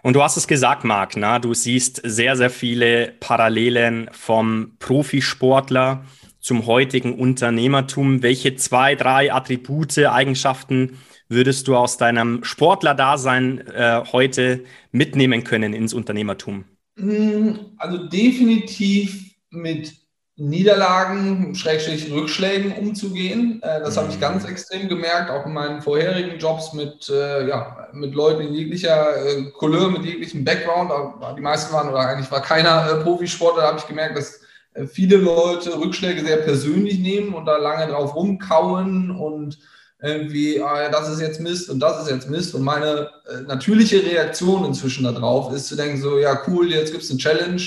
Und 0.02 0.14
du 0.14 0.23
hast 0.23 0.37
es 0.37 0.46
gesagt, 0.46 0.85
Marc, 0.85 1.17
na, 1.17 1.40
du 1.40 1.55
siehst 1.55 2.00
sehr, 2.05 2.37
sehr 2.37 2.50
viele 2.50 3.12
Parallelen 3.19 4.08
vom 4.12 4.76
Profisportler 4.79 6.05
zum 6.41 6.67
heutigen 6.67 7.19
Unternehmertum. 7.19 8.23
Welche 8.23 8.55
zwei, 8.55 8.94
drei 8.94 9.32
Attribute, 9.32 9.99
Eigenschaften 9.99 10.99
würdest 11.29 11.69
du 11.69 11.77
aus 11.77 11.97
deinem 11.97 12.45
Sportlerdasein 12.45 13.67
äh, 13.69 14.03
heute 14.13 14.65
mitnehmen 14.93 15.45
können 15.45 15.73
ins 15.75 15.95
Unternehmertum? 15.95 16.65
Hm, 16.97 17.59
also 17.77 18.07
definitiv 18.09 19.35
mit 19.51 19.93
Niederlagen, 20.41 21.57
Schrägstrich 21.57 22.13
Rückschlägen 22.13 22.73
umzugehen. 22.73 23.61
Äh, 23.63 23.81
das 23.81 23.97
habe 23.97 24.09
ich 24.09 24.21
ganz 24.21 24.45
mhm. 24.45 24.51
extrem 24.51 24.89
gemerkt, 24.89 25.31
auch 25.31 25.45
in 25.45 25.53
meinen 25.53 25.83
vorherigen 25.83 26.39
Jobs 26.39 26.73
mit, 26.73 27.09
äh, 27.09 27.49
ja, 27.49 27.89
mit 27.93 28.15
Leuten 28.15 28.43
in 28.43 28.55
jeglicher 28.55 29.17
äh, 29.17 29.51
Couleur, 29.51 29.91
mit 29.91 30.05
jeglichem 30.05 30.45
Background. 30.45 30.93
Die 31.37 31.43
meisten 31.43 31.73
waren 31.73 31.89
oder 31.89 32.01
eigentlich 32.01 32.31
war 32.31 32.41
keiner 32.41 33.01
Profisportler. 33.03 33.63
Da 33.63 33.69
habe 33.69 33.79
ich 33.79 33.89
gemerkt, 33.89 34.17
dass 34.17 34.41
viele 34.87 35.17
Leute 35.17 35.77
Rückschläge 35.77 36.25
sehr 36.25 36.37
persönlich 36.37 37.01
nehmen 37.01 37.35
und 37.35 37.47
da 37.47 37.57
lange 37.57 37.91
drauf 37.91 38.15
rumkauen 38.15 39.11
und 39.11 39.59
irgendwie, 40.00 40.62
ah, 40.62 40.89
das 40.91 41.09
ist 41.09 41.21
jetzt 41.21 41.41
Mist 41.41 41.69
und 41.71 41.81
das 41.81 42.03
ist 42.03 42.11
jetzt 42.11 42.31
Mist. 42.31 42.55
Und 42.55 42.62
meine 42.62 43.11
natürliche 43.46 44.03
Reaktion 44.03 44.65
inzwischen 44.65 45.05
darauf 45.05 45.53
ist 45.53 45.67
zu 45.67 45.77
denken, 45.77 46.01
so, 46.01 46.19
ja, 46.19 46.41
cool, 46.46 46.70
jetzt 46.70 46.93
gibt 46.93 47.05
es 47.05 47.11
eine 47.11 47.19
Challenge 47.19 47.61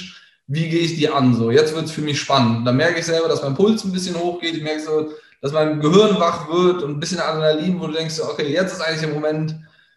wie 0.51 0.67
gehe 0.67 0.81
ich 0.81 0.97
die 0.97 1.07
an? 1.07 1.33
So, 1.33 1.49
jetzt 1.49 1.73
wird 1.73 1.85
es 1.85 1.91
für 1.91 2.01
mich 2.01 2.19
spannend. 2.19 2.67
Dann 2.67 2.75
merke 2.75 2.99
ich 2.99 3.05
selber, 3.05 3.29
dass 3.29 3.41
mein 3.41 3.55
Puls 3.55 3.85
ein 3.85 3.93
bisschen 3.93 4.19
hochgeht. 4.19 4.55
Ich 4.55 4.63
merke 4.63 4.81
so, 4.81 5.11
dass 5.41 5.53
mein 5.53 5.79
Gehirn 5.79 6.19
wach 6.19 6.49
wird 6.49 6.83
und 6.83 6.91
ein 6.91 6.99
bisschen 6.99 7.21
Adrenalin, 7.21 7.79
wo 7.79 7.87
du 7.87 7.93
denkst, 7.93 8.19
okay, 8.19 8.51
jetzt 8.51 8.73
ist 8.73 8.81
eigentlich 8.81 8.99
der 8.99 9.13
Moment, 9.13 9.55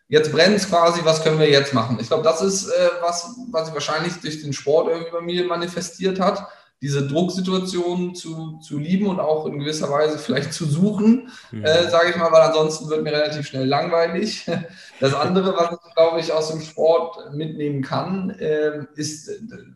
jetzt 0.08 0.30
brennt 0.30 0.56
es 0.56 0.68
quasi, 0.68 1.00
was 1.02 1.24
können 1.24 1.40
wir 1.40 1.50
jetzt 1.50 1.74
machen? 1.74 1.98
Ich 2.00 2.06
glaube, 2.06 2.22
das 2.22 2.40
ist 2.40 2.68
äh, 2.68 2.88
was, 3.00 3.34
was 3.50 3.66
sich 3.66 3.74
wahrscheinlich 3.74 4.12
durch 4.20 4.42
den 4.42 4.52
Sport 4.52 4.88
irgendwie 4.90 5.10
bei 5.10 5.20
mir 5.20 5.44
manifestiert 5.44 6.20
hat 6.20 6.46
diese 6.84 7.06
Drucksituation 7.06 8.14
zu, 8.14 8.58
zu 8.58 8.78
lieben 8.78 9.06
und 9.06 9.18
auch 9.18 9.46
in 9.46 9.58
gewisser 9.58 9.90
Weise 9.90 10.18
vielleicht 10.18 10.52
zu 10.52 10.66
suchen, 10.66 11.30
mhm. 11.50 11.64
äh, 11.64 11.88
sage 11.88 12.10
ich 12.10 12.16
mal, 12.16 12.30
weil 12.30 12.42
ansonsten 12.42 12.90
wird 12.90 13.02
mir 13.02 13.12
relativ 13.12 13.46
schnell 13.46 13.66
langweilig. 13.66 14.46
Das 15.00 15.12
andere, 15.12 15.56
was 15.56 15.72
ich, 15.72 15.94
glaube 15.94 16.20
ich, 16.20 16.32
aus 16.32 16.50
dem 16.50 16.60
Sport 16.60 17.34
mitnehmen 17.34 17.82
kann, 17.82 18.30
äh, 18.30 18.84
ist, 18.94 19.28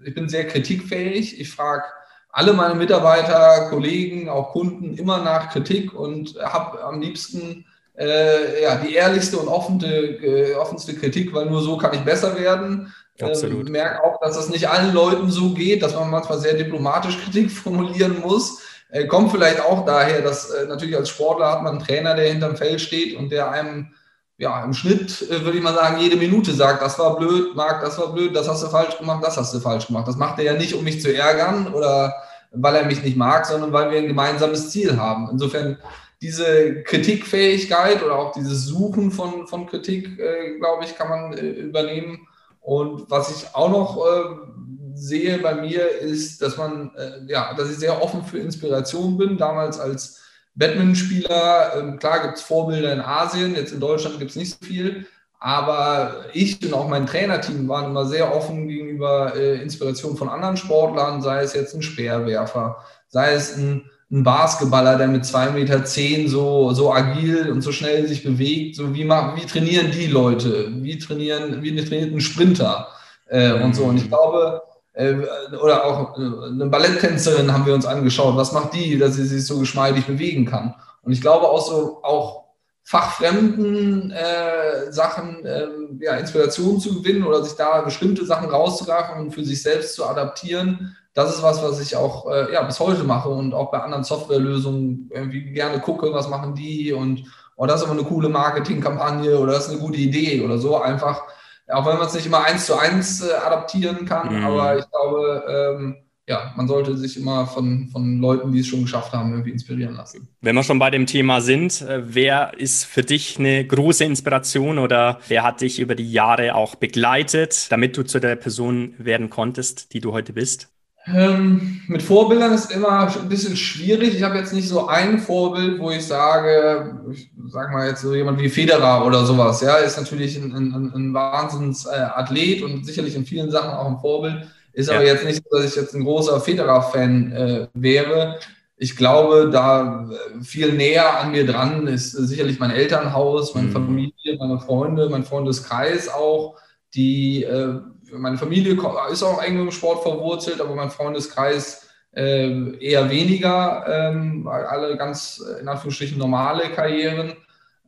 ich 0.05 0.15
bin 0.15 0.29
sehr 0.29 0.47
kritikfähig. 0.47 1.41
Ich 1.41 1.51
frage 1.51 1.85
alle 2.31 2.53
meine 2.53 2.77
Mitarbeiter, 2.77 3.69
Kollegen, 3.69 4.29
auch 4.29 4.53
Kunden 4.53 4.95
immer 4.97 5.19
nach 5.19 5.51
Kritik 5.51 5.93
und 5.93 6.37
habe 6.41 6.85
am 6.85 7.01
liebsten 7.01 7.65
äh, 7.99 8.63
ja, 8.63 8.77
die 8.77 8.95
ehrlichste 8.95 9.39
und 9.39 9.49
offene, 9.49 9.93
äh, 9.93 10.55
offenste 10.55 10.95
Kritik, 10.95 11.35
weil 11.35 11.47
nur 11.47 11.63
so 11.63 11.77
kann 11.79 11.95
ich 11.95 12.01
besser 12.01 12.39
werden. 12.39 12.95
Absolut. 13.21 13.67
Ähm, 13.67 13.73
merke 13.73 14.05
auch, 14.05 14.21
dass 14.21 14.37
das 14.37 14.49
nicht 14.49 14.69
allen 14.69 14.93
Leuten 14.95 15.31
so 15.31 15.51
geht, 15.51 15.83
dass 15.83 15.95
man 15.95 16.11
manchmal 16.11 16.39
sehr 16.39 16.55
diplomatisch 16.55 17.19
Kritik 17.25 17.51
formulieren 17.51 18.21
muss. 18.21 18.61
Äh, 18.91 19.07
kommt 19.07 19.31
vielleicht 19.31 19.61
auch 19.61 19.85
daher, 19.85 20.23
dass 20.23 20.51
äh, 20.51 20.67
natürlich 20.67 20.97
als 20.97 21.09
Sportler 21.09 21.51
hat 21.51 21.63
man 21.63 21.77
einen 21.77 21.87
Trainer, 21.87 22.15
der 22.15 22.29
hinterm 22.29 22.57
Feld 22.57 22.81
steht 22.81 23.17
und 23.17 23.31
der 23.31 23.51
einem 23.51 23.93
ja, 24.39 24.65
im 24.65 24.73
Schnitt 24.73 25.29
äh, 25.31 25.45
würde 25.45 25.59
ich 25.59 25.65
mal 25.65 25.75
sagen, 25.75 25.99
jede 25.99 26.17
Minute 26.17 26.53
sagt, 26.53 26.81
das 26.81 26.99
war 26.99 27.19
blöd, 27.19 27.57
Marc, 27.57 27.83
das 27.83 27.99
war 27.99 28.13
blöd, 28.13 28.35
das 28.35 28.49
hast 28.49 28.63
du 28.63 28.69
falsch 28.69 28.97
gemacht, 28.97 29.23
das 29.25 29.37
hast 29.37 29.53
du 29.53 29.59
falsch 29.59 29.89
gemacht. 29.89 30.07
Das 30.07 30.17
macht 30.17 30.39
er 30.39 30.45
ja 30.45 30.53
nicht, 30.55 30.75
um 30.75 30.85
mich 30.85 31.03
zu 31.03 31.13
ärgern 31.13 31.75
oder 31.75 32.15
weil 32.53 32.77
er 32.77 32.87
mich 32.87 33.03
nicht 33.03 33.17
mag, 33.17 33.45
sondern 33.45 33.73
weil 33.73 33.91
wir 33.91 33.99
ein 33.99 34.07
gemeinsames 34.07 34.71
Ziel 34.71 34.97
haben. 34.97 35.29
Insofern 35.31 35.79
diese 36.23 36.83
Kritikfähigkeit 36.83 38.03
oder 38.03 38.17
auch 38.17 38.33
dieses 38.33 38.65
Suchen 38.65 39.11
von, 39.11 39.47
von 39.47 39.67
Kritik, 39.67 40.19
äh, 40.19 40.59
glaube 40.59 40.85
ich, 40.85 40.97
kann 40.97 41.09
man 41.09 41.33
äh, 41.33 41.51
übernehmen. 41.51 42.27
Und 42.61 43.11
was 43.11 43.31
ich 43.31 43.55
auch 43.55 43.71
noch 43.71 43.97
äh, 44.07 44.59
sehe 44.95 45.39
bei 45.39 45.55
mir 45.55 45.89
ist, 45.89 46.43
dass 46.43 46.57
man, 46.57 46.91
äh, 46.97 47.31
ja, 47.31 47.55
dass 47.55 47.71
ich 47.71 47.77
sehr 47.79 48.03
offen 48.03 48.25
für 48.25 48.39
Inspiration 48.39 49.17
bin. 49.17 49.39
Damals 49.39 49.79
als 49.79 50.21
Badmintonspieler, 50.55 51.77
äh, 51.77 51.97
klar 51.99 52.23
gibt 52.23 52.35
es 52.35 52.43
Vorbilder 52.43 52.93
in 52.93 53.01
Asien, 53.01 53.55
jetzt 53.55 53.73
in 53.73 53.81
Deutschland 53.81 54.19
gibt 54.19 54.31
es 54.31 54.37
nicht 54.37 54.59
so 54.59 54.67
viel, 54.67 55.07
Aber 55.41 56.25
ich 56.33 56.61
und 56.65 56.75
auch 56.75 56.89
mein 56.89 57.07
Trainerteam 57.07 57.69
waren 57.69 57.91
immer 57.91 58.07
sehr 58.07 58.35
offen 58.35 58.67
gegenüber 58.67 59.37
äh, 59.37 59.63
Inspiration 59.63 60.17
von 60.17 60.29
anderen 60.29 60.57
Sportlern, 60.57 61.23
sei 61.23 61.43
es 61.43 61.55
jetzt 61.55 61.75
ein 61.75 61.83
Speerwerfer, 61.83 62.85
sei 63.09 63.35
es 63.35 63.57
ein, 63.57 63.89
ein 64.11 64.23
Basketballer, 64.23 64.97
der 64.97 65.09
mit 65.09 65.25
2,10 65.25 65.51
Meter 65.51 65.85
zehn 65.85 66.29
so, 66.29 66.73
so 66.73 66.93
agil 66.93 67.51
und 67.51 67.61
so 67.61 67.73
schnell 67.73 68.09
sich 68.09 68.23
bewegt. 68.23 68.77
So 68.77 68.95
wie, 68.95 69.07
wie 69.07 69.47
trainieren 69.47 69.91
die 69.91 70.07
Leute? 70.07 70.69
Wie 70.83 70.99
trainieren, 70.99 71.63
wie 71.63 71.77
trainiert 71.85 72.15
ein 72.15 72.21
Sprinter? 72.21 72.89
Äh, 73.27 73.53
und 73.53 73.77
so. 73.77 73.85
Und 73.85 73.99
ich 73.99 74.09
glaube, 74.09 74.63
äh, 74.95 75.15
oder 75.63 75.85
auch 75.85 76.19
äh, 76.19 76.23
eine 76.23 76.67
Balletttänzerin 76.67 77.53
haben 77.53 77.67
wir 77.67 77.75
uns 77.75 77.85
angeschaut. 77.85 78.37
Was 78.37 78.53
macht 78.53 78.75
die, 78.75 78.99
dass 78.99 79.15
sie 79.15 79.27
sich 79.27 79.45
so 79.47 79.59
geschmeidig 79.59 80.07
bewegen 80.07 80.47
kann? 80.47 80.75
Und 81.03 81.13
ich 81.13 81.21
glaube 81.21 81.47
auch 81.47 81.67
so, 81.67 82.03
auch 82.03 82.45
fachfremden 82.85 84.11
äh, 84.13 84.91
Sachen 84.91 85.45
äh, 85.45 85.67
ja, 86.01 86.17
Inspiration 86.17 86.81
zu 86.81 87.03
gewinnen 87.03 87.23
oder 87.23 87.45
sich 87.45 87.53
da 87.53 87.83
bestimmte 87.83 88.25
Sachen 88.25 88.49
rauszugreifen 88.49 89.21
und 89.21 89.31
für 89.33 89.45
sich 89.45 89.63
selbst 89.63 89.95
zu 89.95 90.07
adaptieren. 90.07 90.97
Das 91.19 91.35
ist 91.35 91.43
was, 91.43 91.61
was 91.65 91.81
ich 91.81 91.97
auch 91.97 92.31
äh, 92.31 92.53
ja, 92.53 92.63
bis 92.63 92.79
heute 92.79 93.03
mache 93.03 93.29
und 93.29 93.53
auch 93.53 93.73
bei 93.73 93.81
anderen 93.81 94.05
Softwarelösungen 94.05 95.11
irgendwie 95.13 95.51
gerne 95.51 95.81
gucke, 95.81 96.13
was 96.13 96.29
machen 96.29 96.55
die 96.55 96.93
und 96.93 97.25
oh, 97.57 97.67
das 97.67 97.81
ist 97.81 97.89
aber 97.89 97.99
eine 97.99 98.09
coole 98.09 98.29
Marketingkampagne 98.29 99.37
oder 99.37 99.55
das 99.55 99.67
ist 99.67 99.73
eine 99.73 99.81
gute 99.81 99.99
Idee 99.99 100.43
oder 100.43 100.59
so. 100.59 100.81
Einfach, 100.81 101.25
auch 101.67 101.85
wenn 101.87 101.99
man 101.99 102.07
es 102.07 102.15
nicht 102.15 102.27
immer 102.27 102.45
eins 102.45 102.67
zu 102.67 102.79
eins 102.79 103.21
äh, 103.21 103.33
adaptieren 103.33 104.05
kann, 104.05 104.33
mhm. 104.33 104.45
aber 104.45 104.79
ich 104.79 104.85
glaube, 104.89 105.45
ähm, 105.49 105.97
ja, 106.29 106.53
man 106.57 106.69
sollte 106.69 106.97
sich 106.97 107.17
immer 107.17 107.49
von, 107.49 107.89
von 107.91 108.21
Leuten, 108.21 108.53
die 108.53 108.61
es 108.61 108.69
schon 108.69 108.83
geschafft 108.83 109.13
haben, 109.13 109.33
irgendwie 109.33 109.51
inspirieren 109.51 109.97
lassen. 109.97 110.29
Wenn 110.41 110.55
wir 110.55 110.63
schon 110.63 110.79
bei 110.79 110.91
dem 110.91 111.07
Thema 111.07 111.41
sind, 111.41 111.81
äh, 111.81 112.15
wer 112.15 112.53
ist 112.57 112.85
für 112.85 113.03
dich 113.03 113.41
eine 113.41 113.67
große 113.67 114.05
Inspiration 114.05 114.79
oder 114.79 115.19
wer 115.27 115.43
hat 115.43 115.63
dich 115.63 115.81
über 115.81 115.97
die 115.97 116.13
Jahre 116.13 116.55
auch 116.55 116.77
begleitet, 116.77 117.73
damit 117.73 117.97
du 117.97 118.05
zu 118.05 118.21
der 118.21 118.37
Person 118.37 118.95
werden 118.99 119.31
konntest, 119.31 119.93
die 119.95 120.01
du 120.01 120.13
heute 120.13 120.33
bist? 120.33 120.69
Ähm, 121.07 121.81
mit 121.89 122.03
Vorbildern 122.03 122.53
ist 122.53 122.71
immer 122.71 123.09
ein 123.09 123.29
bisschen 123.29 123.57
schwierig. 123.57 124.15
Ich 124.15 124.23
habe 124.23 124.37
jetzt 124.37 124.53
nicht 124.53 124.69
so 124.69 124.89
ein 124.89 125.19
Vorbild, 125.19 125.79
wo 125.79 125.91
ich 125.91 126.07
sage, 126.07 127.01
ich 127.11 127.31
sage 127.49 127.73
mal 127.73 127.89
jetzt 127.89 128.03
so 128.03 128.15
jemand 128.15 128.41
wie 128.41 128.49
Federer 128.49 129.07
oder 129.07 129.25
sowas. 129.25 129.61
Ja, 129.63 129.77
ist 129.77 129.97
natürlich 129.97 130.37
ein, 130.37 130.53
ein, 130.53 130.93
ein 130.95 131.15
Wahnsinnsathlet 131.15 132.63
und 132.63 132.85
sicherlich 132.85 133.15
in 133.15 133.25
vielen 133.25 133.51
Sachen 133.51 133.71
auch 133.71 133.87
ein 133.87 134.01
Vorbild. 134.01 134.49
Ist 134.73 134.91
ja. 134.91 134.97
aber 134.97 135.07
jetzt 135.07 135.25
nicht 135.25 135.43
so, 135.43 135.57
dass 135.57 135.71
ich 135.71 135.77
jetzt 135.77 135.95
ein 135.95 136.05
großer 136.05 136.41
Federer-Fan 136.41 137.33
äh, 137.33 137.67
wäre. 137.75 138.39
Ich 138.77 138.95
glaube, 138.95 139.51
da 139.51 140.09
äh, 140.09 140.45
viel 140.45 140.73
näher 140.73 141.19
an 141.21 141.33
mir 141.33 141.47
dran 141.47 141.87
ist 141.87 142.13
sicherlich 142.13 142.61
mein 142.61 142.71
Elternhaus, 142.71 143.55
meine 143.55 143.69
mhm. 143.69 143.73
Familie, 143.73 144.37
meine 144.39 144.61
Freunde, 144.61 145.09
mein 145.09 145.25
Freundeskreis 145.25 146.09
auch. 146.09 146.57
Die, 146.95 147.45
äh, 147.45 147.81
meine 148.13 148.39
Familie 148.39 148.77
ist 149.11 149.23
auch 149.23 149.43
eng 149.43 149.59
im 149.61 149.71
Sport 149.71 150.03
verwurzelt, 150.03 150.61
aber 150.61 150.75
mein 150.75 150.91
Freundeskreis 150.91 151.89
äh, 152.13 152.77
eher 152.79 153.11
weniger. 153.11 153.85
Ähm, 153.89 154.47
alle 154.49 154.97
ganz 154.97 155.43
in 155.61 155.69
Anführungsstrichen 155.69 156.19
normale 156.19 156.71
Karrieren. 156.71 157.35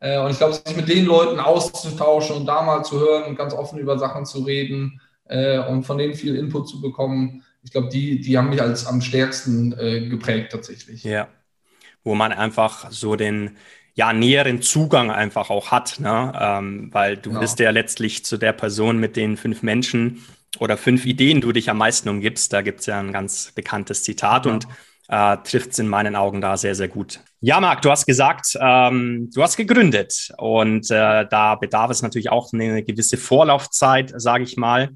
Äh, 0.01 0.19
und 0.19 0.31
ich 0.31 0.39
glaube, 0.39 0.55
sich 0.55 0.77
mit 0.77 0.89
den 0.89 1.07
Leuten 1.07 1.41
auszutauschen 1.41 2.37
und 2.37 2.47
da 2.47 2.63
mal 2.63 2.85
zu 2.85 2.99
hören 3.01 3.25
und 3.25 3.37
ganz 3.37 3.53
offen 3.55 3.79
über 3.79 3.99
Sachen 3.99 4.25
zu 4.25 4.41
reden, 4.41 5.01
äh, 5.31 5.59
und 5.61 5.85
von 5.85 5.97
denen 5.97 6.15
viel 6.15 6.37
Input 6.37 6.69
zu 6.69 6.81
bekommen. 6.81 7.45
Ich 7.63 7.71
glaube, 7.71 7.89
die, 7.89 8.21
die 8.21 8.37
haben 8.37 8.51
mich 8.51 8.61
als 8.61 8.87
am 8.87 9.01
stärksten 9.01 9.73
äh, 9.79 10.09
geprägt 10.09 10.53
tatsächlich. 10.53 11.05
Ja, 11.05 11.29
wo 12.03 12.15
man 12.15 12.33
einfach 12.33 12.91
so 12.91 13.17
den 13.17 13.57
ja, 14.01 14.15
näheren 14.15 14.63
Zugang 14.63 15.11
einfach 15.11 15.51
auch 15.51 15.71
hat, 15.71 16.01
ne? 16.01 16.33
Ähm, 16.35 16.89
weil 16.91 17.19
du 17.19 17.29
genau. 17.29 17.41
bist 17.43 17.59
ja 17.59 17.69
letztlich 17.69 18.25
zu 18.25 18.39
der 18.39 18.55
Person 18.55 18.97
mit 18.97 19.15
den 19.15 19.37
fünf 19.37 19.63
Menschen 19.63 20.25
oder 20.59 20.79
fünf 20.79 21.05
Ideen 21.05 21.43
du 21.43 21.53
dich 21.53 21.69
am 21.69 21.77
meisten 21.77 22.09
umgibst. 22.09 22.51
Da 22.55 22.63
gibt 22.63 22.81
es 22.81 22.87
ja 22.87 22.99
ein 22.99 23.13
ganz 23.13 23.53
bekanntes 23.55 24.03
Zitat 24.03 24.47
ja. 24.47 24.53
und 24.53 24.67
äh, 25.09 25.37
trifft 25.45 25.73
es 25.73 25.79
in 25.81 25.87
meinen 25.87 26.17
Augen 26.17 26.41
da 26.41 26.57
sehr, 26.57 26.75
sehr 26.75 26.89
gut. 26.89 27.21
Ja, 27.41 27.61
Marc, 27.61 27.83
du 27.83 27.91
hast 27.91 28.07
gesagt, 28.07 28.57
ähm, 28.59 29.29
du 29.35 29.43
hast 29.43 29.59
gegründet 29.59 30.33
und 30.39 30.91
äh, 30.91 31.27
da 31.29 31.57
bedarf 31.57 31.91
es 31.91 32.01
natürlich 32.01 32.31
auch 32.31 32.55
eine 32.55 32.83
gewisse 32.83 33.19
Vorlaufzeit, 33.19 34.15
sage 34.17 34.45
ich 34.45 34.57
mal. 34.57 34.93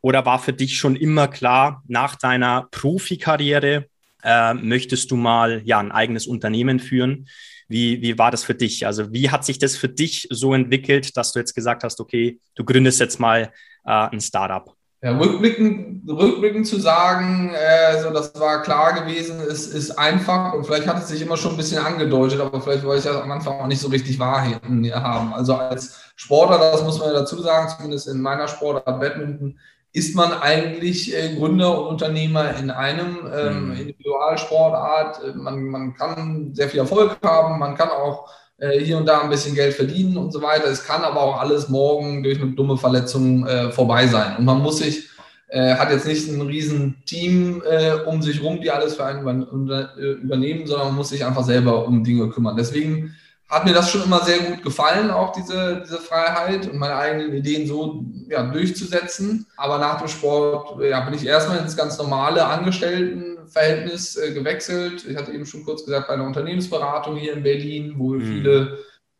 Oder 0.00 0.26
war 0.26 0.40
für 0.40 0.52
dich 0.52 0.78
schon 0.78 0.96
immer 0.96 1.28
klar, 1.28 1.84
nach 1.86 2.16
deiner 2.16 2.66
Profikarriere 2.72 3.86
äh, 4.22 4.54
möchtest 4.54 5.10
du 5.10 5.16
mal 5.16 5.62
ja, 5.64 5.78
ein 5.78 5.92
eigenes 5.92 6.26
Unternehmen 6.26 6.80
führen? 6.80 7.28
Wie, 7.68 8.00
wie 8.00 8.18
war 8.18 8.30
das 8.30 8.44
für 8.44 8.54
dich? 8.54 8.86
Also 8.86 9.12
wie 9.12 9.30
hat 9.30 9.44
sich 9.44 9.58
das 9.58 9.76
für 9.76 9.88
dich 9.88 10.26
so 10.30 10.54
entwickelt, 10.54 11.16
dass 11.16 11.32
du 11.32 11.38
jetzt 11.38 11.54
gesagt 11.54 11.84
hast, 11.84 12.00
okay, 12.00 12.40
du 12.54 12.64
gründest 12.64 13.00
jetzt 13.00 13.20
mal 13.20 13.52
äh, 13.84 13.90
ein 13.90 14.20
Startup? 14.20 14.74
Ja, 15.00 15.16
rückblickend, 15.16 16.10
rückblickend 16.10 16.66
zu 16.66 16.80
sagen, 16.80 17.54
äh, 17.54 18.02
so 18.02 18.10
das 18.10 18.34
war 18.40 18.62
klar 18.62 18.94
gewesen, 18.94 19.38
ist, 19.38 19.72
ist 19.72 19.92
einfach 19.92 20.54
und 20.54 20.64
vielleicht 20.64 20.88
hat 20.88 20.98
es 21.00 21.06
sich 21.06 21.22
immer 21.22 21.36
schon 21.36 21.52
ein 21.52 21.56
bisschen 21.56 21.78
angedeutet, 21.78 22.40
aber 22.40 22.60
vielleicht 22.60 22.82
wollte 22.82 22.98
ich 22.98 23.14
das 23.14 23.22
am 23.22 23.30
Anfang 23.30 23.60
auch 23.60 23.68
nicht 23.68 23.80
so 23.80 23.88
richtig 23.88 24.18
wahrhaben. 24.18 25.32
Also 25.32 25.54
als 25.54 26.00
Sportler, 26.16 26.58
das 26.58 26.82
muss 26.82 26.98
man 26.98 27.12
ja 27.12 27.20
dazu 27.20 27.40
sagen, 27.40 27.68
zumindest 27.76 28.08
in 28.08 28.20
meiner 28.20 28.48
Sportart 28.48 28.98
Badminton, 28.98 29.60
ist 29.98 30.14
man 30.14 30.32
eigentlich 30.32 31.14
äh, 31.14 31.34
Gründer 31.36 31.80
und 31.80 31.88
Unternehmer 31.88 32.56
in 32.56 32.70
einem 32.70 33.18
ähm, 33.34 33.66
mhm. 33.66 33.76
Individualsportart. 33.76 35.34
Man, 35.34 35.64
man 35.64 35.94
kann 35.94 36.50
sehr 36.54 36.68
viel 36.68 36.80
Erfolg 36.80 37.18
haben, 37.22 37.58
man 37.58 37.74
kann 37.74 37.90
auch 37.90 38.30
äh, 38.58 38.78
hier 38.80 38.96
und 38.96 39.06
da 39.06 39.20
ein 39.20 39.30
bisschen 39.30 39.54
Geld 39.54 39.74
verdienen 39.74 40.16
und 40.16 40.32
so 40.32 40.42
weiter. 40.42 40.66
Es 40.66 40.84
kann 40.84 41.02
aber 41.02 41.20
auch 41.20 41.40
alles 41.40 41.68
morgen 41.68 42.22
durch 42.22 42.40
eine 42.40 42.52
dumme 42.52 42.76
Verletzung 42.76 43.46
äh, 43.46 43.70
vorbei 43.72 44.06
sein. 44.06 44.36
Und 44.36 44.44
man 44.44 44.62
muss 44.62 44.78
sich, 44.78 45.08
äh, 45.48 45.74
hat 45.74 45.90
jetzt 45.90 46.06
nicht 46.06 46.28
ein 46.28 46.40
riesen 46.40 47.02
Team 47.06 47.62
äh, 47.68 47.94
um 48.06 48.22
sich 48.22 48.42
rum, 48.42 48.60
die 48.60 48.70
alles 48.70 48.94
für 48.96 49.04
einen 49.04 49.70
äh, 49.70 50.02
übernehmen, 50.12 50.66
sondern 50.66 50.88
man 50.88 50.96
muss 50.96 51.10
sich 51.10 51.24
einfach 51.24 51.44
selber 51.44 51.86
um 51.86 52.04
Dinge 52.04 52.28
kümmern. 52.28 52.56
Deswegen 52.56 53.14
hat 53.48 53.64
mir 53.64 53.72
das 53.72 53.90
schon 53.90 54.02
immer 54.02 54.22
sehr 54.24 54.40
gut 54.40 54.62
gefallen, 54.62 55.10
auch 55.10 55.32
diese, 55.32 55.82
diese 55.82 55.98
Freiheit 55.98 56.68
und 56.70 56.78
meine 56.78 56.96
eigenen 56.96 57.32
Ideen 57.32 57.66
so 57.66 58.04
ja, 58.28 58.42
durchzusetzen. 58.42 59.46
Aber 59.56 59.78
nach 59.78 59.98
dem 59.98 60.08
Sport 60.08 60.82
ja, 60.82 61.00
bin 61.00 61.14
ich 61.14 61.24
erstmal 61.24 61.58
ins 61.58 61.76
ganz 61.76 61.96
normale 61.96 62.44
Angestelltenverhältnis 62.44 64.16
äh, 64.16 64.34
gewechselt. 64.34 65.06
Ich 65.08 65.16
hatte 65.16 65.32
eben 65.32 65.46
schon 65.46 65.64
kurz 65.64 65.84
gesagt, 65.84 66.08
bei 66.08 66.14
einer 66.14 66.26
Unternehmensberatung 66.26 67.16
hier 67.16 67.32
in 67.32 67.42
Berlin, 67.42 67.94
wo 67.96 68.10
mhm. 68.10 68.20
viele 68.20 68.78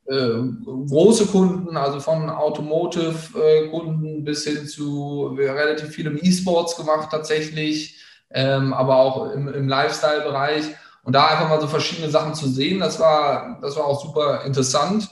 äh, 0.09 0.43
große 0.89 1.27
Kunden, 1.27 1.79
also 1.79 1.99
von 1.99 2.29
Automotive-Kunden 2.29 4.25
bis 4.25 4.45
hin 4.45 4.67
zu 4.67 5.37
relativ 5.39 5.89
viel 5.89 6.07
im 6.07 6.19
E-Sports 6.21 6.77
gemacht 6.77 7.09
tatsächlich, 7.11 8.05
ähm, 8.31 8.75
aber 8.75 8.97
auch 8.97 9.33
im, 9.33 9.49
im 9.49 9.69
Lifestyle-Bereich. 9.69 10.65
Und 11.09 11.15
da 11.15 11.29
einfach 11.29 11.49
mal 11.49 11.59
so 11.59 11.67
verschiedene 11.67 12.11
Sachen 12.11 12.35
zu 12.35 12.47
sehen, 12.51 12.81
das 12.81 13.01
war, 13.01 13.59
das 13.63 13.75
war 13.79 13.87
auch 13.87 13.99
super 13.99 14.45
interessant. 14.45 15.09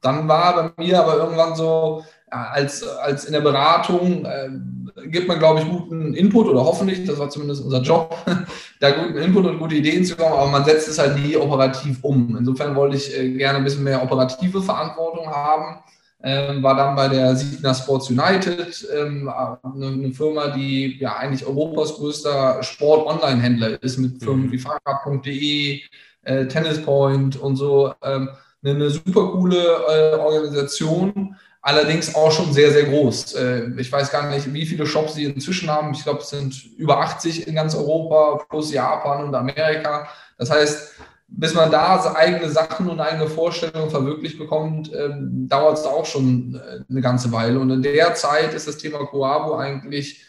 Dann 0.00 0.26
war 0.26 0.72
bei 0.74 0.82
mir 0.82 1.00
aber 1.00 1.18
irgendwann 1.18 1.54
so, 1.54 2.02
als, 2.28 2.82
als 2.82 3.26
in 3.26 3.32
der 3.32 3.42
Beratung 3.42 4.24
äh, 4.24 4.48
gibt 5.06 5.28
man, 5.28 5.38
glaube 5.38 5.60
ich, 5.60 5.68
guten 5.68 6.14
Input 6.14 6.48
oder 6.48 6.64
hoffentlich, 6.64 7.04
das 7.04 7.20
war 7.20 7.30
zumindest 7.30 7.62
unser 7.62 7.80
Job, 7.80 8.16
da 8.80 8.90
guten 8.90 9.18
Input 9.18 9.46
und 9.46 9.60
gute 9.60 9.76
Ideen 9.76 10.04
zu 10.04 10.16
kommen, 10.16 10.32
aber 10.32 10.50
man 10.50 10.64
setzt 10.64 10.88
es 10.88 10.98
halt 10.98 11.16
nie 11.16 11.36
operativ 11.36 12.02
um. 12.02 12.36
Insofern 12.36 12.74
wollte 12.74 12.96
ich 12.96 13.16
äh, 13.16 13.30
gerne 13.34 13.58
ein 13.58 13.64
bisschen 13.64 13.84
mehr 13.84 14.02
operative 14.02 14.60
Verantwortung 14.60 15.28
haben 15.28 15.78
ähm, 16.22 16.62
war 16.62 16.74
dann 16.74 16.96
bei 16.96 17.08
der 17.08 17.36
Signa 17.36 17.74
Sports 17.74 18.10
United, 18.10 18.88
ähm, 18.94 19.28
eine, 19.28 19.86
eine, 19.86 20.12
Firma, 20.12 20.48
die 20.48 20.98
ja 20.98 21.16
eigentlich 21.16 21.46
Europas 21.46 21.94
größter 21.94 22.62
Sport-Online-Händler 22.62 23.82
ist 23.82 23.98
mit 23.98 24.22
Firmen 24.22 24.46
mhm. 24.46 24.52
wie 24.52 24.58
Fahrrad.de, 24.58 25.82
äh, 26.22 26.46
Tennispoint 26.46 27.36
und 27.36 27.56
so. 27.56 27.92
Ähm, 28.02 28.30
eine, 28.64 28.74
eine, 28.74 28.90
super 28.90 29.28
coole 29.32 29.58
äh, 29.58 30.16
Organisation, 30.16 31.36
allerdings 31.60 32.14
auch 32.14 32.32
schon 32.32 32.52
sehr, 32.52 32.72
sehr 32.72 32.84
groß. 32.84 33.34
Äh, 33.34 33.70
ich 33.78 33.92
weiß 33.92 34.10
gar 34.10 34.30
nicht, 34.30 34.52
wie 34.52 34.66
viele 34.66 34.86
Shops 34.86 35.14
sie 35.14 35.24
inzwischen 35.24 35.70
haben. 35.70 35.92
Ich 35.92 36.02
glaube, 36.02 36.20
es 36.20 36.30
sind 36.30 36.64
über 36.76 36.98
80 37.00 37.46
in 37.46 37.54
ganz 37.54 37.74
Europa, 37.74 38.44
plus 38.48 38.72
Japan 38.72 39.24
und 39.24 39.34
Amerika. 39.34 40.08
Das 40.38 40.50
heißt, 40.50 40.94
bis 41.28 41.54
man 41.54 41.70
da 41.70 42.14
eigene 42.14 42.48
Sachen 42.48 42.88
und 42.88 43.00
eigene 43.00 43.26
Vorstellungen 43.26 43.90
verwirklicht 43.90 44.38
bekommt, 44.38 44.92
ähm, 44.94 45.48
dauert 45.48 45.78
es 45.78 45.84
auch 45.84 46.06
schon 46.06 46.54
äh, 46.54 46.80
eine 46.88 47.00
ganze 47.00 47.32
Weile. 47.32 47.58
Und 47.58 47.70
in 47.70 47.82
der 47.82 48.14
Zeit 48.14 48.54
ist 48.54 48.68
das 48.68 48.78
Thema 48.78 48.98
Coabo 49.06 49.56
eigentlich 49.56 50.24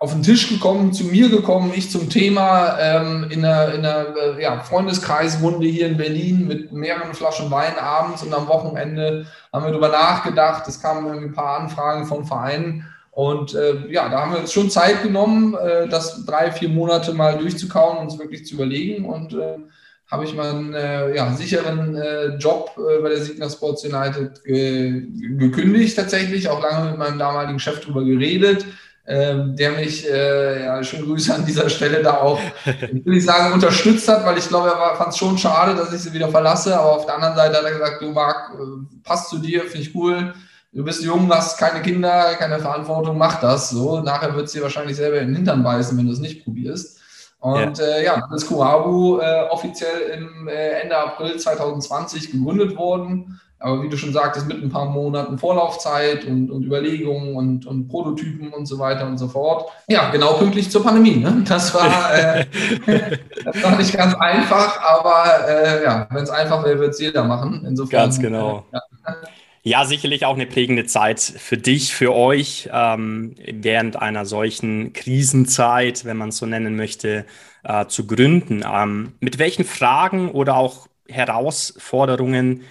auf 0.00 0.12
den 0.12 0.22
Tisch 0.22 0.48
gekommen, 0.48 0.94
zu 0.94 1.04
mir 1.04 1.28
gekommen, 1.28 1.72
ich 1.74 1.90
zum 1.90 2.08
Thema 2.08 2.78
ähm, 2.80 3.26
in 3.30 3.44
einer, 3.44 3.74
in 3.74 3.84
einer 3.84 4.16
äh, 4.16 4.42
ja, 4.42 4.60
Freundeskreisrunde 4.60 5.66
hier 5.66 5.88
in 5.88 5.98
Berlin 5.98 6.48
mit 6.48 6.72
mehreren 6.72 7.12
Flaschen 7.12 7.50
Wein 7.50 7.78
abends 7.78 8.22
und 8.22 8.32
am 8.32 8.48
Wochenende 8.48 9.26
haben 9.52 9.64
wir 9.64 9.70
darüber 9.70 9.90
nachgedacht. 9.90 10.66
Es 10.66 10.80
kamen 10.80 11.06
ein 11.06 11.34
paar 11.34 11.60
Anfragen 11.60 12.06
von 12.06 12.24
Vereinen 12.24 12.86
und 13.10 13.54
äh, 13.54 13.90
ja, 13.90 14.08
da 14.08 14.20
haben 14.20 14.32
wir 14.32 14.40
uns 14.40 14.52
schon 14.52 14.70
Zeit 14.70 15.02
genommen, 15.02 15.54
äh, 15.54 15.88
das 15.88 16.24
drei, 16.24 16.52
vier 16.52 16.68
Monate 16.68 17.12
mal 17.12 17.38
durchzukauen, 17.38 17.98
uns 17.98 18.18
wirklich 18.18 18.46
zu 18.46 18.54
überlegen. 18.54 19.04
Und 19.04 19.34
äh, 19.34 19.58
habe 20.10 20.24
ich 20.24 20.34
meinen 20.34 20.74
äh, 20.74 21.14
ja, 21.14 21.32
sicheren 21.34 21.96
äh, 21.96 22.36
Job 22.36 22.72
äh, 22.76 23.00
bei 23.00 23.10
der 23.10 23.20
Signa 23.20 23.48
Sports 23.48 23.84
United 23.84 24.42
ge 24.44 25.06
gekündigt 25.36 25.96
tatsächlich, 25.96 26.48
auch 26.48 26.62
lange 26.62 26.90
mit 26.90 26.98
meinem 26.98 27.18
damaligen 27.18 27.60
Chef 27.60 27.80
drüber 27.80 28.04
geredet, 28.04 28.64
ähm, 29.06 29.56
der 29.56 29.72
mich, 29.72 30.08
äh, 30.08 30.64
ja, 30.64 30.82
schöne 30.82 31.04
Grüße 31.04 31.34
an 31.34 31.46
dieser 31.46 31.68
Stelle 31.68 32.02
da 32.02 32.18
auch, 32.18 32.40
ich 32.64 33.04
will 33.04 33.14
nicht 33.14 33.26
sagen, 33.26 33.52
unterstützt 33.52 34.08
hat, 34.08 34.24
weil 34.24 34.38
ich 34.38 34.48
glaube, 34.48 34.68
er 34.68 34.96
fand 34.96 35.10
es 35.10 35.18
schon 35.18 35.38
schade, 35.38 35.76
dass 35.76 35.92
ich 35.92 36.00
sie 36.00 36.12
wieder 36.12 36.28
verlasse, 36.28 36.78
aber 36.78 36.96
auf 36.96 37.06
der 37.06 37.16
anderen 37.16 37.36
Seite 37.36 37.58
hat 37.58 37.64
er 37.64 37.72
gesagt, 37.72 38.02
du 38.02 38.10
Marc, 38.10 38.52
äh, 38.54 38.98
passt 39.04 39.30
zu 39.30 39.38
dir, 39.38 39.62
finde 39.62 39.86
ich 39.86 39.94
cool, 39.94 40.32
du 40.72 40.84
bist 40.84 41.02
jung, 41.02 41.30
hast 41.32 41.58
keine 41.58 41.82
Kinder, 41.82 42.34
keine 42.38 42.58
Verantwortung, 42.58 43.18
mach 43.18 43.40
das 43.40 43.70
so, 43.70 44.00
nachher 44.00 44.34
wird 44.34 44.46
es 44.46 44.52
dir 44.52 44.62
wahrscheinlich 44.62 44.96
selber 44.96 45.18
in 45.20 45.28
den 45.28 45.36
Hintern 45.36 45.62
beißen, 45.62 45.96
wenn 45.96 46.06
du 46.06 46.12
es 46.12 46.20
nicht 46.20 46.44
probierst. 46.44 46.98
Und 47.40 47.78
ja, 47.78 47.84
äh, 47.84 48.04
ja 48.04 48.28
ist 48.34 48.48
Kuabu 48.48 49.18
äh, 49.18 49.48
offiziell 49.50 50.18
im 50.18 50.46
äh, 50.48 50.80
Ende 50.82 50.96
April 50.96 51.38
2020 51.38 52.32
gegründet 52.32 52.76
worden. 52.76 53.40
Aber 53.62 53.82
wie 53.82 53.90
du 53.90 53.96
schon 53.98 54.12
sagtest, 54.12 54.46
mit 54.46 54.62
ein 54.62 54.70
paar 54.70 54.86
Monaten 54.86 55.38
Vorlaufzeit 55.38 56.24
und, 56.24 56.50
und 56.50 56.64
Überlegungen 56.64 57.36
und, 57.36 57.66
und 57.66 57.88
Prototypen 57.88 58.54
und 58.54 58.64
so 58.64 58.78
weiter 58.78 59.06
und 59.06 59.18
so 59.18 59.28
fort. 59.28 59.70
Ja, 59.86 60.10
genau 60.10 60.34
pünktlich 60.34 60.70
zur 60.70 60.82
Pandemie. 60.82 61.16
Ne? 61.16 61.44
Das, 61.46 61.74
war, 61.74 62.14
äh, 62.14 62.46
das 63.44 63.62
war 63.62 63.76
nicht 63.76 63.94
ganz 63.94 64.14
einfach, 64.14 64.80
aber 64.82 65.46
äh, 65.46 65.84
ja, 65.84 66.08
wenn 66.10 66.24
es 66.24 66.30
einfach 66.30 66.64
wäre, 66.64 66.78
wird 66.78 66.94
es 66.94 67.00
jeder 67.00 67.24
machen. 67.24 67.64
Insofern, 67.66 68.00
ganz 68.00 68.18
genau. 68.18 68.64
Äh, 68.72 68.76
ja. 68.76 69.16
Ja, 69.62 69.84
sicherlich 69.84 70.24
auch 70.24 70.34
eine 70.34 70.46
prägende 70.46 70.86
Zeit 70.86 71.20
für 71.20 71.58
dich, 71.58 71.94
für 71.94 72.14
euch, 72.14 72.70
ähm, 72.72 73.34
während 73.46 73.96
einer 73.96 74.24
solchen 74.24 74.94
Krisenzeit, 74.94 76.06
wenn 76.06 76.16
man 76.16 76.30
es 76.30 76.38
so 76.38 76.46
nennen 76.46 76.76
möchte, 76.76 77.26
äh, 77.62 77.86
zu 77.86 78.06
gründen. 78.06 78.64
Ähm, 78.66 79.12
mit 79.20 79.38
welchen 79.38 79.66
Fragen 79.66 80.30
oder 80.30 80.56
auch 80.56 80.88
Herausforderungen 81.08 82.62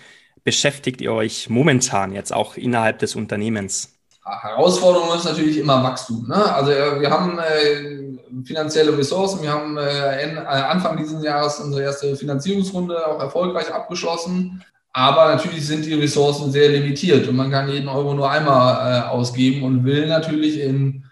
beschäftigt 0.43 1.01
ihr 1.01 1.13
euch 1.13 1.49
momentan 1.49 2.13
jetzt 2.13 2.33
auch 2.33 2.55
innerhalb 2.55 2.97
des 2.99 3.15
Unternehmens? 3.15 3.99
Herausforderung 4.25 5.15
ist 5.15 5.25
natürlich 5.25 5.57
immer 5.57 5.83
Wachstum. 5.83 6.27
Ne? 6.27 6.53
Also 6.53 6.71
äh, 6.71 6.99
wir 6.99 7.09
haben 7.09 7.39
äh, 7.39 8.43
finanzielle 8.45 8.97
Ressourcen, 8.97 9.41
wir 9.41 9.51
haben 9.51 9.77
äh, 9.77 10.33
äh, 10.33 10.37
Anfang 10.37 10.97
dieses 10.97 11.23
Jahres 11.23 11.59
unsere 11.59 11.83
erste 11.83 12.15
Finanzierungsrunde 12.15 13.07
auch 13.07 13.19
erfolgreich 13.19 13.71
abgeschlossen. 13.73 14.63
Aber 14.91 15.27
natürlich 15.27 15.65
sind 15.65 15.85
die 15.85 15.93
Ressourcen 15.93 16.51
sehr 16.51 16.69
limitiert 16.69 17.27
und 17.27 17.35
man 17.35 17.51
kann 17.51 17.69
jeden 17.69 17.89
Euro 17.89 18.13
nur 18.13 18.29
einmal 18.29 18.91
äh, 18.91 19.07
ausgeben 19.07 19.63
und 19.63 19.85
will 19.85 20.07
natürlich 20.07 20.59
in 20.59 21.03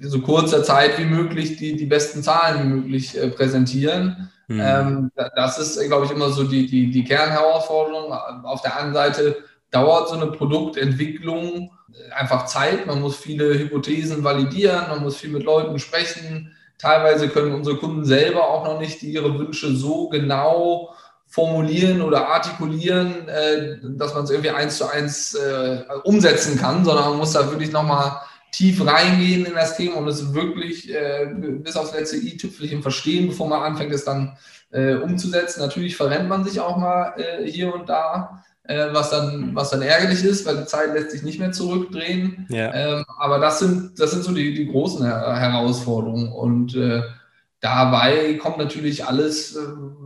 so 0.00 0.20
kurzer 0.20 0.62
Zeit 0.62 0.98
wie 0.98 1.04
möglich 1.04 1.56
die, 1.56 1.76
die 1.76 1.86
besten 1.86 2.22
Zahlen 2.22 2.62
wie 2.62 2.74
möglich 2.74 3.16
äh, 3.16 3.28
präsentieren. 3.28 4.30
Mhm. 4.48 4.60
Ähm, 4.60 5.10
das 5.36 5.58
ist, 5.58 5.80
glaube 5.86 6.06
ich, 6.06 6.10
immer 6.10 6.30
so 6.30 6.44
die, 6.44 6.66
die, 6.66 6.90
die 6.90 7.04
Kernherausforderung. 7.04 8.12
Auf 8.12 8.62
der 8.62 8.76
anderen 8.76 8.94
Seite 8.94 9.36
dauert 9.70 10.08
so 10.08 10.16
eine 10.16 10.26
Produktentwicklung 10.26 11.70
einfach 12.14 12.46
Zeit. 12.46 12.86
Man 12.86 13.00
muss 13.00 13.16
viele 13.16 13.58
Hypothesen 13.58 14.24
validieren, 14.24 14.88
man 14.88 15.02
muss 15.02 15.16
viel 15.16 15.30
mit 15.30 15.44
Leuten 15.44 15.78
sprechen. 15.78 16.56
Teilweise 16.78 17.28
können 17.28 17.52
unsere 17.52 17.76
Kunden 17.76 18.04
selber 18.04 18.48
auch 18.48 18.64
noch 18.64 18.80
nicht 18.80 19.02
ihre 19.02 19.38
Wünsche 19.38 19.74
so 19.74 20.08
genau 20.08 20.94
formulieren 21.30 22.02
oder 22.02 22.28
artikulieren, 22.28 23.28
äh, 23.28 23.78
dass 23.82 24.14
man 24.14 24.24
es 24.24 24.30
irgendwie 24.30 24.50
eins 24.50 24.76
zu 24.76 24.86
eins 24.86 25.34
äh, 25.34 25.84
umsetzen 26.02 26.58
kann, 26.58 26.84
sondern 26.84 27.10
man 27.10 27.18
muss 27.18 27.32
da 27.32 27.48
wirklich 27.50 27.70
nochmal 27.70 28.20
tief 28.50 28.84
reingehen 28.84 29.46
in 29.46 29.54
das 29.54 29.76
Thema 29.76 29.98
und 29.98 30.08
es 30.08 30.34
wirklich 30.34 30.92
äh, 30.92 31.32
bis 31.32 31.76
aufs 31.76 31.94
letzte 31.94 32.16
i-Tüpfelchen 32.16 32.82
verstehen, 32.82 33.28
bevor 33.28 33.48
man 33.48 33.62
anfängt, 33.62 33.92
es 33.92 34.04
dann 34.04 34.36
äh, 34.72 34.94
umzusetzen. 34.94 35.60
Natürlich 35.60 35.96
verrennt 35.96 36.28
man 36.28 36.44
sich 36.44 36.58
auch 36.58 36.76
mal 36.76 37.14
äh, 37.16 37.48
hier 37.48 37.72
und 37.72 37.88
da, 37.88 38.42
äh, 38.64 38.88
was, 38.90 39.10
dann, 39.10 39.54
was 39.54 39.70
dann 39.70 39.82
ärgerlich 39.82 40.24
ist, 40.24 40.44
weil 40.46 40.56
die 40.56 40.66
Zeit 40.66 40.92
lässt 40.94 41.12
sich 41.12 41.22
nicht 41.22 41.38
mehr 41.38 41.52
zurückdrehen. 41.52 42.48
Ja. 42.50 42.74
Ähm, 42.74 43.04
aber 43.18 43.38
das 43.38 43.60
sind, 43.60 44.00
das 44.00 44.10
sind 44.10 44.24
so 44.24 44.32
die, 44.32 44.52
die 44.52 44.66
großen 44.66 45.06
Herausforderungen 45.06 46.32
und 46.32 46.74
äh, 46.74 47.02
dabei 47.60 48.34
kommt 48.34 48.58
natürlich 48.58 49.06
alles, 49.06 49.54
äh, 49.56 49.60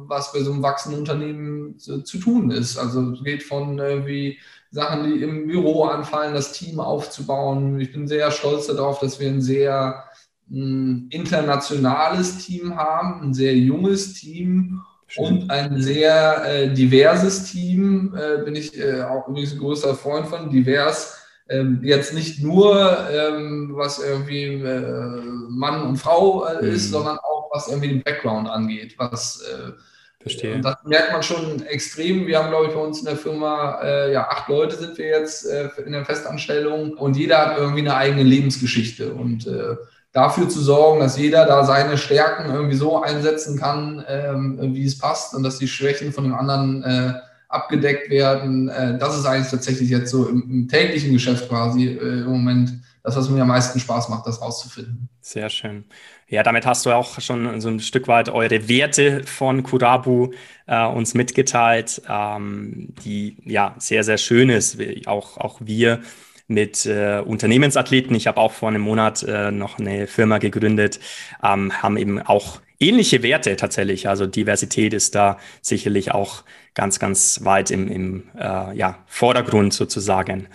was 0.06 0.32
bei 0.32 0.40
so 0.40 0.52
einem 0.52 0.62
wachsenden 0.62 1.00
Unternehmen 1.00 1.78
zu, 1.78 2.02
zu 2.02 2.18
tun 2.18 2.50
ist. 2.50 2.76
Also 2.76 3.12
es 3.12 3.24
geht 3.24 3.42
von 3.42 3.78
irgendwie 3.78 4.38
Sachen, 4.70 5.04
die 5.04 5.22
im 5.22 5.46
Büro 5.46 5.84
anfallen, 5.84 6.34
das 6.34 6.52
Team 6.52 6.80
aufzubauen. 6.80 7.78
Ich 7.80 7.92
bin 7.92 8.08
sehr 8.08 8.30
stolz 8.30 8.66
darauf, 8.66 8.98
dass 8.98 9.20
wir 9.20 9.28
ein 9.28 9.40
sehr 9.40 10.04
hm, 10.50 11.06
internationales 11.10 12.44
Team 12.44 12.76
haben, 12.76 13.22
ein 13.22 13.34
sehr 13.34 13.54
junges 13.56 14.14
Team 14.14 14.82
Schön. 15.06 15.24
und 15.24 15.50
ein 15.50 15.80
sehr 15.80 16.44
äh, 16.44 16.74
diverses 16.74 17.52
Team. 17.52 18.16
Äh, 18.16 18.44
bin 18.44 18.56
ich 18.56 18.76
äh, 18.78 19.02
auch 19.02 19.28
übrigens 19.28 19.52
ein 19.52 19.60
größer 19.60 19.94
Freund 19.94 20.26
von. 20.26 20.50
Divers 20.50 21.24
ähm, 21.48 21.80
jetzt 21.82 22.14
nicht 22.14 22.42
nur, 22.42 22.98
ähm, 23.10 23.72
was 23.74 23.98
irgendwie 23.98 24.44
äh, 24.44 25.20
Mann 25.50 25.82
und 25.82 25.96
Frau 25.98 26.46
äh, 26.46 26.68
ist, 26.68 26.88
mhm. 26.88 26.92
sondern 26.92 27.18
auch, 27.18 27.33
was 27.54 27.68
irgendwie 27.68 27.88
den 27.88 28.02
Background 28.02 28.48
angeht, 28.48 28.96
was 28.98 29.40
äh, 29.42 29.72
Verstehe. 30.20 30.58
Das 30.60 30.76
merkt 30.84 31.12
man 31.12 31.22
schon 31.22 31.66
extrem. 31.66 32.26
Wir 32.26 32.38
haben, 32.38 32.48
glaube 32.48 32.68
ich, 32.68 32.72
bei 32.72 32.80
uns 32.80 33.00
in 33.00 33.04
der 33.04 33.16
Firma, 33.16 33.78
äh, 33.82 34.12
ja, 34.12 34.26
acht 34.26 34.48
Leute 34.48 34.74
sind 34.74 34.96
wir 34.96 35.06
jetzt 35.06 35.44
äh, 35.44 35.68
in 35.84 35.92
der 35.92 36.06
Festanstellung 36.06 36.94
und 36.94 37.14
jeder 37.16 37.38
hat 37.38 37.58
irgendwie 37.58 37.80
eine 37.80 37.94
eigene 37.94 38.22
Lebensgeschichte. 38.22 39.12
Und 39.12 39.46
äh, 39.46 39.76
dafür 40.12 40.48
zu 40.48 40.62
sorgen, 40.62 41.00
dass 41.00 41.18
jeder 41.18 41.44
da 41.44 41.64
seine 41.64 41.98
Stärken 41.98 42.50
irgendwie 42.50 42.76
so 42.76 43.02
einsetzen 43.02 43.58
kann, 43.58 44.02
ähm, 44.08 44.58
wie 44.74 44.86
es 44.86 44.96
passt 44.96 45.34
und 45.34 45.42
dass 45.42 45.58
die 45.58 45.68
Schwächen 45.68 46.10
von 46.10 46.24
dem 46.24 46.34
anderen 46.34 46.82
äh, 46.84 47.12
abgedeckt 47.48 48.08
werden, 48.08 48.70
äh, 48.70 48.96
das 48.96 49.18
ist 49.18 49.26
eigentlich 49.26 49.50
tatsächlich 49.50 49.90
jetzt 49.90 50.10
so 50.10 50.26
im, 50.26 50.42
im 50.48 50.68
täglichen 50.68 51.12
Geschäft 51.12 51.50
quasi 51.50 51.86
im 51.86 52.24
Moment 52.24 52.72
das, 53.04 53.16
was 53.16 53.28
mir 53.28 53.42
am 53.42 53.48
meisten 53.48 53.78
Spaß 53.78 54.08
macht, 54.08 54.26
das 54.26 54.40
rauszufinden. 54.40 55.10
Sehr 55.20 55.50
schön. 55.50 55.84
Ja, 56.26 56.42
damit 56.42 56.64
hast 56.64 56.86
du 56.86 56.90
auch 56.90 57.20
schon 57.20 57.60
so 57.60 57.68
ein 57.68 57.78
Stück 57.78 58.08
weit 58.08 58.30
eure 58.30 58.66
Werte 58.66 59.22
von 59.24 59.62
Kurabu 59.62 60.32
äh, 60.66 60.86
uns 60.86 61.12
mitgeteilt, 61.12 62.00
ähm, 62.08 62.94
die 63.04 63.36
ja 63.44 63.74
sehr, 63.78 64.04
sehr 64.04 64.16
schön 64.16 64.48
ist. 64.48 64.78
Auch, 65.06 65.36
auch 65.36 65.60
wir 65.60 66.00
mit 66.46 66.86
äh, 66.86 67.20
Unternehmensathleten, 67.20 68.16
ich 68.16 68.26
habe 68.26 68.40
auch 68.40 68.52
vor 68.52 68.70
einem 68.70 68.82
Monat 68.82 69.22
äh, 69.22 69.50
noch 69.50 69.78
eine 69.78 70.06
Firma 70.06 70.38
gegründet, 70.38 70.98
ähm, 71.42 71.82
haben 71.82 71.98
eben 71.98 72.20
auch 72.20 72.60
ähnliche 72.80 73.22
Werte 73.22 73.56
tatsächlich. 73.56 74.08
Also 74.08 74.26
Diversität 74.26 74.94
ist 74.94 75.14
da 75.14 75.38
sicherlich 75.60 76.12
auch 76.12 76.42
ganz, 76.72 76.98
ganz 76.98 77.44
weit 77.44 77.70
im, 77.70 77.88
im 77.88 78.30
äh, 78.38 78.74
ja, 78.74 78.98
Vordergrund 79.06 79.74
sozusagen. 79.74 80.48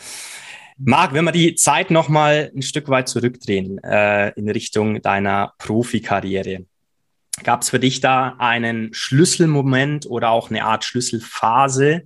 Marc, 0.81 1.13
wenn 1.13 1.25
wir 1.25 1.33
die 1.33 1.55
Zeit 1.55 1.91
nochmal 1.91 2.51
ein 2.55 2.61
Stück 2.61 2.87
weit 2.87 3.09
zurückdrehen 3.09 3.83
äh, 3.83 4.29
in 4.39 4.49
Richtung 4.49 5.01
deiner 5.01 5.53
Profikarriere, 5.57 6.65
gab 7.43 7.63
es 7.63 7.69
für 7.69 7.81
dich 7.81 7.99
da 7.99 8.37
einen 8.39 8.93
Schlüsselmoment 8.93 10.05
oder 10.05 10.29
auch 10.29 10.49
eine 10.49 10.63
Art 10.63 10.85
Schlüsselphase, 10.85 12.03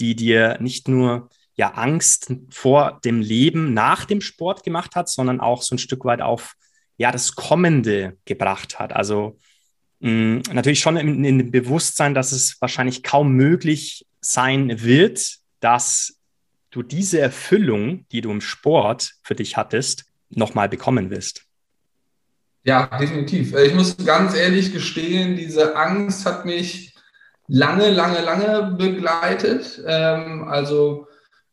die 0.00 0.16
dir 0.16 0.58
nicht 0.60 0.88
nur 0.88 1.28
ja 1.54 1.74
Angst 1.74 2.32
vor 2.50 2.98
dem 3.04 3.20
Leben 3.20 3.72
nach 3.72 4.04
dem 4.04 4.20
Sport 4.20 4.64
gemacht 4.64 4.96
hat, 4.96 5.08
sondern 5.08 5.40
auch 5.40 5.62
so 5.62 5.76
ein 5.76 5.78
Stück 5.78 6.04
weit 6.04 6.20
auf 6.20 6.54
ja 6.96 7.12
das 7.12 7.36
Kommende 7.36 8.16
gebracht 8.24 8.80
hat. 8.80 8.92
Also 8.92 9.38
mh, 10.00 10.10
mm, 10.10 10.42
natürlich 10.54 10.80
schon 10.80 10.96
in, 10.96 11.24
in 11.24 11.38
dem 11.38 11.50
Bewusstsein, 11.52 12.14
dass 12.14 12.32
es 12.32 12.60
wahrscheinlich 12.60 13.04
kaum 13.04 13.32
möglich 13.32 14.06
sein 14.20 14.82
wird, 14.82 15.36
dass 15.60 16.17
du 16.70 16.82
diese 16.82 17.20
Erfüllung, 17.20 18.06
die 18.12 18.20
du 18.20 18.30
im 18.30 18.40
Sport 18.40 19.14
für 19.22 19.34
dich 19.34 19.56
hattest, 19.56 20.04
nochmal 20.30 20.68
bekommen 20.68 21.10
wirst. 21.10 21.44
Ja, 22.64 22.86
definitiv. 22.98 23.54
Ich 23.54 23.74
muss 23.74 23.96
ganz 24.04 24.34
ehrlich 24.34 24.72
gestehen, 24.72 25.36
diese 25.36 25.76
Angst 25.76 26.26
hat 26.26 26.44
mich 26.44 26.94
lange, 27.46 27.90
lange, 27.90 28.20
lange 28.20 28.76
begleitet. 28.76 29.82
Ähm, 29.86 30.44
also 30.48 31.06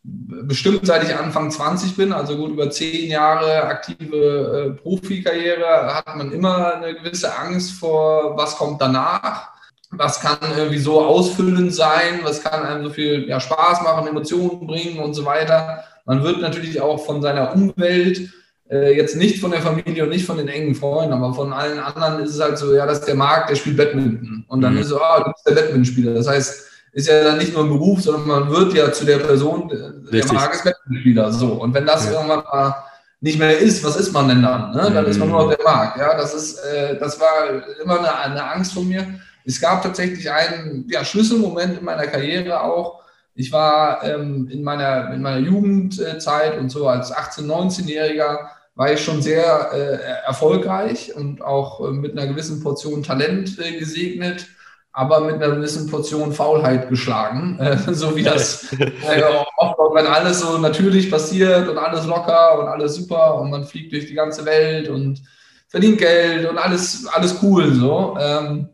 bestimmt 0.04 0.86
seit 0.86 1.04
ich 1.04 1.15
Anfang 1.15 1.49
20 1.49 1.95
bin, 1.95 2.12
also 2.12 2.38
gut 2.38 2.51
über 2.51 2.69
zehn 2.69 3.10
Jahre 3.10 3.63
aktive 3.63 4.75
äh, 4.75 4.82
Profikarriere, 4.82 5.95
hat 5.95 6.15
man 6.15 6.32
immer 6.32 6.75
eine 6.75 6.95
gewisse 6.95 7.36
Angst 7.36 7.71
vor, 7.71 8.38
was 8.38 8.58
kommt 8.58 8.82
danach 8.82 9.55
was 9.91 10.19
kann 10.19 10.38
irgendwie 10.58 10.80
so 10.80 11.02
ausfüllend 11.02 11.74
sein, 11.74 12.19
was 12.24 12.43
kann 12.43 12.63
einem 12.63 12.84
so 12.84 12.89
viel 12.89 13.28
ja, 13.28 13.39
Spaß 13.39 13.82
machen, 13.82 14.08
Emotionen 14.08 14.65
bringen 14.67 15.00
und 15.00 15.13
so 15.13 15.26
weiter. 15.26 15.84
Man 16.06 16.24
wird 16.24 16.41
natürlich 16.41 16.82
auch 16.82 17.06
von 17.06 17.21
seiner 17.21 17.54
Umwelt, 17.54 18.30
äh, 18.69 18.95
jetzt 18.95 19.15
nicht 19.15 19.39
von 19.39 19.52
der 19.52 19.62
Familie 19.62 20.04
und 20.04 20.10
nicht 20.10 20.26
von 20.26 20.38
den 20.38 20.48
engen 20.48 20.76
Freunden, 20.76 21.13
aber 21.13 21.34
von 21.34 21.54
allen 21.54 21.80
anderen 21.80 22.24
ist 22.24 22.36
es 22.36 22.41
halt 22.41 22.58
so, 22.58 22.74
ja, 22.74 22.86
das 22.86 23.00
ist 23.00 23.08
der 23.08 23.15
Markt, 23.15 23.50
der 23.50 23.56
spielt 23.56 23.78
Badminton. 23.78 24.45
Und 24.48 24.62
dann 24.62 24.74
mhm. 24.74 24.82
ist 24.82 24.89
so, 24.89 25.02
ah, 25.02 25.24
du 25.24 25.32
bist 25.32 25.48
der 25.48 25.54
Badmintonspieler. 25.54 26.13
Das 26.13 26.28
heißt, 26.28 26.65
ist 26.93 27.08
ja 27.08 27.24
dann 27.24 27.38
nicht 27.38 27.54
nur 27.54 27.63
ein 27.63 27.69
Beruf, 27.69 28.02
sondern 28.02 28.28
man 28.28 28.50
wird 28.50 28.74
ja 28.74 28.91
zu 28.91 29.06
der 29.06 29.19
Person, 29.19 29.69
der 29.69 29.93
Richtig. 30.12 30.34
Markt 30.34 30.56
ist 30.56 30.63
Badmintonspieler. 30.63 31.32
So. 31.32 31.54
Und 31.54 31.74
wenn 31.74 31.86
das 31.86 32.06
ja. 32.06 32.13
irgendwann 32.13 32.43
mal 32.43 32.76
nicht 33.21 33.39
mehr 33.39 33.58
ist, 33.58 33.84
was 33.84 33.98
ist 33.98 34.13
man 34.13 34.30
denn 34.30 34.41
dann? 34.41 34.71
Ne? 34.71 34.91
Dann 34.93 35.04
mhm. 35.04 35.12
ist 35.12 35.19
man 35.19 35.30
nur 35.30 35.43
noch 35.43 35.54
der 35.54 35.63
Markt. 35.63 35.98
Ja, 35.98 36.15
das 36.15 36.34
ist, 36.34 36.60
äh, 36.60 36.98
das 36.98 37.19
war 37.19 37.63
immer 37.84 38.00
eine, 38.00 38.17
eine 38.17 38.52
Angst 38.52 38.74
von 38.74 38.88
mir. 38.88 39.06
Es 39.46 39.62
gab 39.62 39.84
tatsächlich 39.84 40.32
einen 40.32 40.88
ja, 40.90 41.06
Schlüsselmoment 41.06 41.78
in 41.78 41.86
meiner 41.86 42.08
Karriere 42.08 42.62
auch. 42.62 43.02
Ich 43.36 43.52
war 43.52 44.04
ähm, 44.04 44.48
in, 44.50 44.64
meiner, 44.64 45.14
in 45.14 45.22
meiner 45.22 45.40
Jugendzeit 45.40 46.58
und 46.58 46.70
so 46.70 46.88
als 46.88 47.14
18-, 47.14 47.46
19-Jähriger 47.46 48.48
war 48.76 48.92
ich 48.92 49.04
schon 49.04 49.22
sehr 49.22 49.72
äh, 49.74 50.26
erfolgreich 50.26 51.16
und 51.16 51.42
auch 51.42 51.80
äh, 51.86 51.92
mit 51.92 52.12
einer 52.12 52.28
gewissen 52.28 52.62
Portion 52.62 53.04
Talent 53.04 53.60
äh, 53.60 53.78
gesegnet, 53.78 54.48
aber 54.92 55.22
mit 55.22 55.36
einer 55.36 55.56
gewissen 55.56 55.90
Portion 55.90 56.34
Faulheit 56.34 56.90
geschlagen. 56.90 57.60
Äh, 57.60 57.94
so 57.94 58.16
wie 58.16 58.24
das 58.24 58.72
äh, 58.80 59.24
oft, 59.58 59.78
wenn 59.94 60.08
alles 60.08 60.40
so 60.40 60.58
natürlich 60.58 61.12
passiert 61.12 61.68
und 61.70 61.78
alles 61.78 62.06
locker 62.06 62.60
und 62.60 62.68
alles 62.68 62.96
super 62.96 63.36
und 63.36 63.52
man 63.52 63.66
fliegt 63.66 63.94
durch 63.94 64.08
die 64.08 64.14
ganze 64.14 64.46
Welt 64.46 64.90
und 64.90 65.22
verdient 65.68 65.98
Geld 65.98 66.50
und 66.50 66.58
alles, 66.58 67.06
alles 67.08 67.36
cool 67.42 67.74
so. 67.74 68.18
Ähm, 68.20 68.70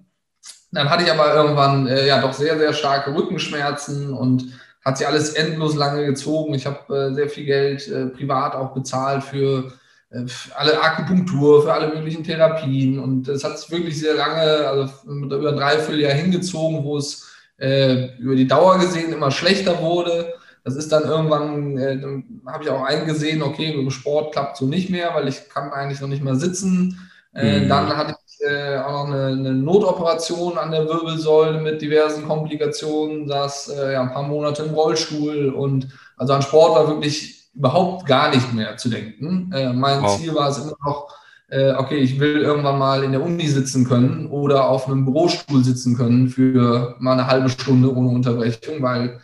dann 0.71 0.89
hatte 0.89 1.03
ich 1.03 1.11
aber 1.11 1.33
irgendwann 1.33 1.87
äh, 1.87 2.07
ja 2.07 2.21
doch 2.21 2.33
sehr, 2.33 2.57
sehr 2.57 2.73
starke 2.73 3.13
Rückenschmerzen 3.13 4.13
und 4.13 4.53
hat 4.83 4.97
sich 4.97 5.07
alles 5.07 5.33
endlos 5.33 5.75
lange 5.75 6.05
gezogen. 6.05 6.53
Ich 6.53 6.65
habe 6.65 6.95
äh, 6.95 7.13
sehr 7.13 7.29
viel 7.29 7.45
Geld 7.45 7.87
äh, 7.87 8.07
privat 8.07 8.55
auch 8.55 8.73
bezahlt 8.73 9.23
für 9.23 9.73
äh, 10.11 10.25
alle 10.55 10.81
Akupunktur, 10.81 11.63
für 11.63 11.73
alle 11.73 11.93
möglichen 11.93 12.23
Therapien. 12.23 12.99
Und 12.99 13.27
es 13.27 13.43
hat 13.43 13.59
sich 13.59 13.69
wirklich 13.69 13.99
sehr 13.99 14.15
lange, 14.15 14.41
also 14.67 14.89
über 15.05 15.49
ein 15.49 15.57
Dreivierteljahr 15.57 16.13
hingezogen, 16.13 16.83
wo 16.83 16.97
es 16.97 17.29
äh, 17.57 18.17
über 18.17 18.35
die 18.35 18.47
Dauer 18.47 18.79
gesehen 18.79 19.13
immer 19.13 19.29
schlechter 19.29 19.81
wurde. 19.81 20.33
Das 20.63 20.75
ist 20.75 20.91
dann 20.91 21.03
irgendwann, 21.03 21.77
äh, 21.77 21.99
dann 21.99 22.41
habe 22.45 22.63
ich 22.63 22.69
auch 22.69 22.83
eingesehen, 22.83 23.43
okay, 23.43 23.71
im 23.73 23.91
Sport 23.91 24.33
klappt 24.33 24.57
so 24.57 24.65
nicht 24.65 24.89
mehr, 24.89 25.13
weil 25.13 25.27
ich 25.27 25.49
kann 25.49 25.71
eigentlich 25.71 26.01
noch 26.01 26.07
nicht 26.07 26.23
mal 26.23 26.35
sitzen. 26.35 27.09
Mhm. 27.33 27.69
Dann 27.69 27.95
hatte 27.95 28.11
ich 28.11 28.20
äh, 28.41 28.77
auch 28.77 29.07
noch 29.07 29.13
eine, 29.13 29.27
eine, 29.27 29.53
Notoperation 29.53 30.57
an 30.57 30.71
der 30.71 30.87
Wirbelsäule 30.87 31.61
mit 31.61 31.81
diversen 31.81 32.27
Komplikationen, 32.27 33.27
saß 33.27 33.69
äh, 33.69 33.93
ja, 33.93 34.01
ein 34.01 34.11
paar 34.11 34.23
Monate 34.23 34.63
im 34.63 34.73
Rollstuhl 34.73 35.49
und 35.49 35.87
also 36.17 36.33
an 36.33 36.41
Sport 36.41 36.75
war 36.75 36.87
wirklich 36.87 37.49
überhaupt 37.53 38.05
gar 38.05 38.29
nicht 38.29 38.53
mehr 38.53 38.77
zu 38.77 38.89
denken. 38.89 39.51
Äh, 39.53 39.73
mein 39.73 40.01
wow. 40.01 40.17
Ziel 40.17 40.33
war 40.33 40.49
es 40.49 40.57
immer 40.57 40.75
noch, 40.83 41.15
äh, 41.49 41.73
okay, 41.73 41.97
ich 41.97 42.19
will 42.19 42.41
irgendwann 42.41 42.79
mal 42.79 43.03
in 43.03 43.11
der 43.11 43.21
Uni 43.21 43.47
sitzen 43.47 43.87
können 43.87 44.27
oder 44.27 44.69
auf 44.69 44.87
einem 44.87 45.05
Bürostuhl 45.05 45.63
sitzen 45.63 45.97
können 45.97 46.29
für 46.29 46.95
mal 46.99 47.13
eine 47.13 47.27
halbe 47.27 47.49
Stunde 47.49 47.93
ohne 47.93 48.09
Unterbrechung, 48.09 48.81
weil 48.81 49.19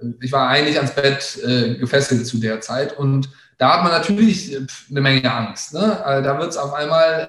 äh, 0.00 0.06
ich 0.20 0.32
war 0.32 0.48
eigentlich 0.48 0.76
ans 0.76 0.94
Bett 0.94 1.38
äh, 1.44 1.74
gefesselt 1.74 2.26
zu 2.26 2.38
der 2.38 2.60
Zeit 2.60 2.98
und 2.98 3.28
da 3.58 3.74
hat 3.74 3.82
man 3.84 3.92
natürlich 3.92 4.56
eine 4.90 5.00
Menge 5.00 5.32
Angst. 5.32 5.74
Ne? 5.74 6.04
Also 6.04 6.24
da 6.24 6.38
wird 6.38 6.50
es 6.50 6.56
auf 6.56 6.72
einmal 6.72 7.28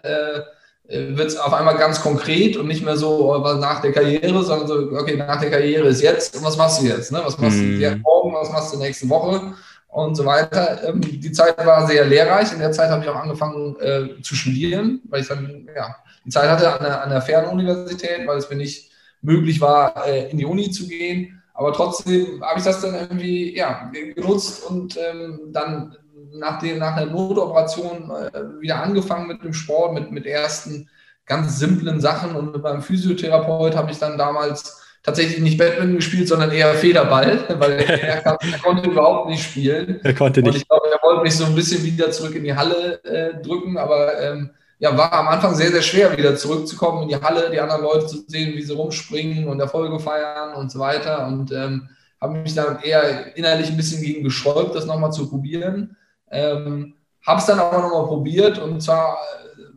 wird 0.89 1.27
es 1.27 1.37
auf 1.37 1.53
einmal 1.53 1.77
ganz 1.77 2.01
konkret 2.01 2.57
und 2.57 2.67
nicht 2.67 2.83
mehr 2.83 2.97
so 2.97 3.33
oh, 3.33 3.53
nach 3.55 3.81
der 3.81 3.93
Karriere, 3.93 4.43
sondern 4.43 4.67
so, 4.67 4.75
okay, 4.97 5.15
nach 5.15 5.39
der 5.39 5.49
Karriere 5.49 5.87
ist 5.87 6.01
jetzt 6.01 6.35
und 6.35 6.43
was 6.43 6.57
machst 6.57 6.81
du 6.81 6.85
jetzt? 6.85 7.11
Ne? 7.11 7.21
Was 7.23 7.37
machst 7.37 7.57
mm. 7.57 7.79
du 7.79 7.89
mhm. 7.89 8.01
morgen, 8.01 8.33
was 8.33 8.51
machst 8.51 8.73
du 8.73 8.79
nächste 8.79 9.09
Woche? 9.09 9.53
und 9.93 10.15
so 10.15 10.25
weiter. 10.25 10.89
Ähm, 10.89 11.01
die 11.01 11.31
Zeit 11.31 11.57
war 11.65 11.87
sehr 11.87 12.05
lehrreich. 12.05 12.51
In 12.51 12.59
der 12.59 12.71
Zeit 12.71 12.89
habe 12.89 13.03
ich 13.03 13.09
auch 13.09 13.15
angefangen 13.15 13.75
äh, 13.79 14.21
zu 14.21 14.35
studieren, 14.35 15.01
weil 15.05 15.21
ich 15.21 15.27
dann 15.27 15.69
ja, 15.75 15.95
die 16.25 16.29
Zeit 16.29 16.49
hatte 16.49 16.73
an 16.73 16.83
der, 16.83 17.03
an 17.03 17.09
der 17.09 17.21
Fernuniversität, 17.21 18.25
weil 18.25 18.37
es 18.37 18.49
mir 18.49 18.55
nicht 18.55 18.91
möglich 19.21 19.61
war, 19.61 20.07
äh, 20.07 20.29
in 20.31 20.37
die 20.37 20.45
Uni 20.45 20.71
zu 20.71 20.87
gehen. 20.87 21.41
Aber 21.53 21.71
trotzdem 21.73 22.43
habe 22.43 22.57
ich 22.57 22.65
das 22.65 22.81
dann 22.81 22.95
irgendwie 22.95 23.55
ja, 23.55 23.91
genutzt 24.15 24.65
und 24.65 24.97
ähm, 24.97 25.39
dann 25.51 25.95
nach, 26.33 26.59
dem, 26.59 26.79
nach 26.79 26.95
der 26.95 27.07
Notoperation 27.07 28.11
äh, 28.11 28.61
wieder 28.61 28.81
angefangen 28.81 29.27
mit 29.27 29.43
dem 29.43 29.53
Sport, 29.53 29.93
mit, 29.93 30.11
mit 30.11 30.25
ersten 30.25 30.89
ganz 31.25 31.59
simplen 31.59 32.01
Sachen. 32.01 32.35
Und 32.35 32.51
mit 32.53 32.61
meinem 32.61 32.81
Physiotherapeut 32.81 33.75
habe 33.75 33.91
ich 33.91 33.99
dann 33.99 34.17
damals 34.17 34.81
tatsächlich 35.03 35.39
nicht 35.39 35.57
Badminton 35.57 35.97
gespielt, 35.97 36.27
sondern 36.27 36.51
eher 36.51 36.73
Federball, 36.75 37.45
weil 37.59 37.71
er, 37.71 38.25
er 38.25 38.37
konnte 38.63 38.89
überhaupt 38.89 39.29
nicht 39.29 39.43
spielen. 39.43 39.99
Er 40.03 40.13
konnte 40.13 40.41
nicht. 40.41 40.49
Und 40.49 40.57
ich 40.57 40.67
glaube, 40.67 40.87
er 40.91 41.07
wollte 41.07 41.23
mich 41.23 41.35
so 41.35 41.45
ein 41.45 41.55
bisschen 41.55 41.83
wieder 41.83 42.11
zurück 42.11 42.35
in 42.35 42.43
die 42.43 42.55
Halle 42.55 43.03
äh, 43.03 43.41
drücken, 43.41 43.77
aber 43.77 44.19
ähm, 44.21 44.51
ja, 44.79 44.97
war 44.97 45.13
am 45.13 45.27
Anfang 45.27 45.55
sehr, 45.55 45.71
sehr 45.71 45.81
schwer, 45.81 46.17
wieder 46.17 46.35
zurückzukommen 46.35 47.03
in 47.03 47.09
die 47.09 47.15
Halle, 47.15 47.49
die 47.49 47.59
anderen 47.59 47.83
Leute 47.83 48.07
zu 48.07 48.23
sehen, 48.27 48.53
wie 48.55 48.61
sie 48.61 48.73
rumspringen 48.73 49.47
und 49.47 49.59
Erfolge 49.59 49.99
feiern 49.99 50.55
und 50.55 50.71
so 50.71 50.79
weiter. 50.79 51.27
Und 51.27 51.51
ähm, 51.51 51.89
habe 52.19 52.39
mich 52.39 52.55
dann 52.55 52.81
eher 52.81 53.35
innerlich 53.37 53.69
ein 53.69 53.77
bisschen 53.77 54.01
gegen 54.01 54.23
gesträubt, 54.23 54.75
das 54.75 54.85
nochmal 54.85 55.11
zu 55.11 55.29
probieren. 55.29 55.95
Ähm, 56.33 56.95
habe 57.25 57.39
es 57.39 57.45
dann 57.45 57.59
aber 57.59 57.81
nochmal 57.81 58.07
probiert 58.07 58.59
und 58.59 58.81
zwar 58.81 59.17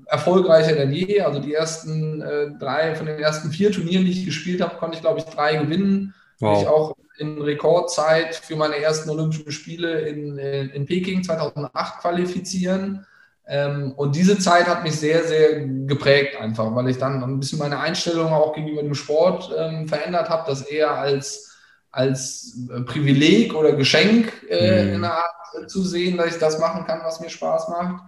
erfolgreicher 0.06 0.74
denn 0.74 0.92
je. 0.92 1.20
Also 1.20 1.40
die 1.40 1.54
ersten 1.54 2.22
äh, 2.22 2.50
drei, 2.58 2.94
von 2.94 3.06
den 3.06 3.18
ersten 3.18 3.50
vier 3.50 3.72
Turnieren, 3.72 4.04
die 4.04 4.12
ich 4.12 4.24
gespielt 4.24 4.60
habe, 4.60 4.76
konnte 4.76 4.96
ich, 4.96 5.02
glaube 5.02 5.18
ich, 5.18 5.24
drei 5.26 5.56
gewinnen. 5.56 6.14
Wow. 6.40 6.62
Ich 6.62 6.68
auch 6.68 6.96
in 7.18 7.40
Rekordzeit 7.40 8.34
für 8.34 8.56
meine 8.56 8.76
ersten 8.76 9.10
Olympischen 9.10 9.50
Spiele 9.50 10.00
in, 10.00 10.38
in, 10.38 10.70
in 10.70 10.86
Peking 10.86 11.24
2008 11.24 12.00
qualifizieren. 12.00 13.06
Ähm, 13.48 13.92
und 13.96 14.16
diese 14.16 14.38
Zeit 14.38 14.66
hat 14.66 14.82
mich 14.82 14.96
sehr, 14.98 15.24
sehr 15.24 15.60
geprägt 15.60 16.36
einfach, 16.40 16.74
weil 16.74 16.88
ich 16.88 16.98
dann 16.98 17.22
ein 17.22 17.38
bisschen 17.38 17.60
meine 17.60 17.78
Einstellung 17.78 18.32
auch 18.32 18.54
gegenüber 18.54 18.82
dem 18.82 18.94
Sport 18.94 19.52
ähm, 19.56 19.88
verändert 19.88 20.28
habe, 20.28 20.44
das 20.48 20.62
eher 20.62 20.92
als, 20.92 21.56
als 21.90 22.58
äh, 22.74 22.80
Privileg 22.80 23.54
oder 23.54 23.72
Geschenk 23.72 24.32
äh, 24.50 24.84
mhm. 24.84 24.88
in 24.88 25.04
einer 25.04 25.14
Art 25.14 25.35
zu 25.66 25.82
sehen, 25.82 26.16
dass 26.16 26.28
ich 26.28 26.38
das 26.38 26.58
machen 26.58 26.86
kann, 26.86 27.00
was 27.04 27.20
mir 27.20 27.30
Spaß 27.30 27.68
macht. 27.68 28.02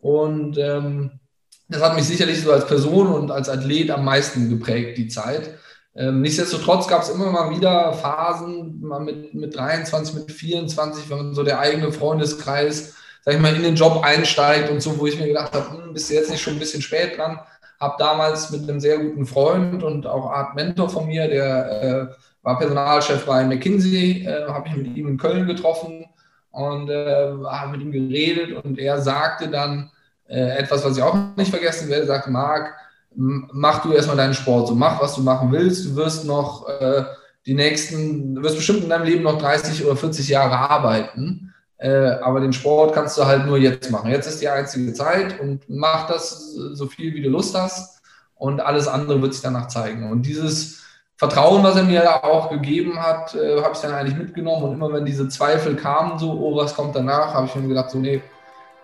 Und 0.00 0.58
ähm, 0.58 1.20
das 1.68 1.82
hat 1.82 1.94
mich 1.94 2.04
sicherlich 2.04 2.42
so 2.42 2.52
als 2.52 2.66
Person 2.66 3.08
und 3.08 3.30
als 3.30 3.48
Athlet 3.48 3.90
am 3.90 4.04
meisten 4.04 4.50
geprägt, 4.50 4.98
die 4.98 5.08
Zeit. 5.08 5.58
Ähm, 5.94 6.22
nichtsdestotrotz 6.22 6.88
gab 6.88 7.02
es 7.02 7.10
immer 7.10 7.30
mal 7.30 7.50
wieder 7.50 7.92
Phasen, 7.92 8.80
mal 8.80 9.00
mit, 9.00 9.34
mit 9.34 9.56
23, 9.56 10.14
mit 10.14 10.32
24, 10.32 11.10
wenn 11.10 11.34
so 11.34 11.42
der 11.42 11.58
eigene 11.58 11.92
Freundeskreis, 11.92 12.94
sag 13.24 13.34
ich 13.34 13.40
mal, 13.40 13.54
in 13.54 13.62
den 13.62 13.76
Job 13.76 14.02
einsteigt 14.02 14.70
und 14.70 14.80
so, 14.80 14.98
wo 14.98 15.06
ich 15.06 15.18
mir 15.18 15.26
gedacht 15.26 15.54
habe, 15.54 15.70
hm, 15.70 15.92
bist 15.92 16.10
du 16.10 16.14
jetzt 16.14 16.30
nicht 16.30 16.42
schon 16.42 16.54
ein 16.54 16.58
bisschen 16.58 16.82
spät 16.82 17.18
dran? 17.18 17.40
Habe 17.78 17.96
damals 17.98 18.50
mit 18.50 18.62
einem 18.62 18.80
sehr 18.80 18.98
guten 18.98 19.26
Freund 19.26 19.82
und 19.82 20.06
auch 20.06 20.30
Art 20.30 20.54
Mentor 20.54 20.88
von 20.88 21.06
mir, 21.06 21.28
der 21.28 21.82
äh, 21.82 22.14
war 22.42 22.58
Personalchef 22.58 23.26
bei 23.26 23.44
McKinsey, 23.44 24.24
äh, 24.24 24.46
habe 24.46 24.68
ich 24.68 24.76
mit 24.76 24.96
ihm 24.96 25.08
in 25.08 25.18
Köln 25.18 25.46
getroffen 25.46 26.06
und 26.52 26.88
äh, 26.88 27.32
habe 27.44 27.72
mit 27.72 27.82
ihm 27.82 27.92
geredet 27.92 28.64
und 28.64 28.78
er 28.78 29.00
sagte 29.00 29.48
dann, 29.48 29.90
äh, 30.28 30.58
etwas, 30.58 30.84
was 30.84 30.96
ich 30.96 31.02
auch 31.02 31.16
nicht 31.36 31.50
vergessen 31.50 31.88
werde, 31.88 32.06
sagt 32.06 32.28
Marc, 32.28 32.74
mach 33.14 33.82
du 33.82 33.92
erstmal 33.92 34.16
deinen 34.16 34.34
Sport, 34.34 34.68
so 34.68 34.74
mach, 34.74 35.00
was 35.00 35.14
du 35.14 35.22
machen 35.22 35.52
willst. 35.52 35.84
Du 35.84 35.96
wirst 35.96 36.24
noch 36.24 36.68
äh, 36.68 37.04
die 37.46 37.54
nächsten, 37.54 38.34
du 38.34 38.42
wirst 38.42 38.56
bestimmt 38.56 38.84
in 38.84 38.90
deinem 38.90 39.04
Leben 39.04 39.22
noch 39.22 39.38
30 39.38 39.84
oder 39.84 39.96
40 39.96 40.28
Jahre 40.28 40.56
arbeiten. 40.56 41.52
Äh, 41.78 42.18
aber 42.22 42.40
den 42.40 42.52
Sport 42.52 42.94
kannst 42.94 43.18
du 43.18 43.26
halt 43.26 43.44
nur 43.44 43.58
jetzt 43.58 43.90
machen. 43.90 44.10
Jetzt 44.10 44.28
ist 44.28 44.40
die 44.40 44.48
einzige 44.48 44.92
Zeit 44.92 45.40
und 45.40 45.68
mach 45.68 46.06
das 46.06 46.52
so 46.52 46.86
viel, 46.86 47.14
wie 47.14 47.22
du 47.22 47.28
Lust 47.28 47.54
hast. 47.56 48.00
Und 48.36 48.60
alles 48.60 48.88
andere 48.88 49.20
wird 49.20 49.34
sich 49.34 49.42
danach 49.42 49.68
zeigen. 49.68 50.10
Und 50.10 50.22
dieses 50.26 50.81
Vertrauen, 51.22 51.62
was 51.62 51.76
er 51.76 51.84
mir 51.84 52.00
da 52.00 52.16
auch 52.16 52.50
gegeben 52.50 53.00
hat, 53.00 53.32
äh, 53.36 53.62
habe 53.62 53.74
ich 53.74 53.78
dann 53.78 53.94
eigentlich 53.94 54.18
mitgenommen. 54.18 54.64
Und 54.64 54.72
immer 54.72 54.92
wenn 54.92 55.04
diese 55.04 55.28
Zweifel 55.28 55.76
kamen, 55.76 56.18
so, 56.18 56.32
oh, 56.32 56.56
was 56.56 56.74
kommt 56.74 56.96
danach, 56.96 57.32
habe 57.32 57.46
ich 57.46 57.54
mir 57.54 57.68
gedacht, 57.68 57.90
so, 57.90 57.98
nee, 57.98 58.20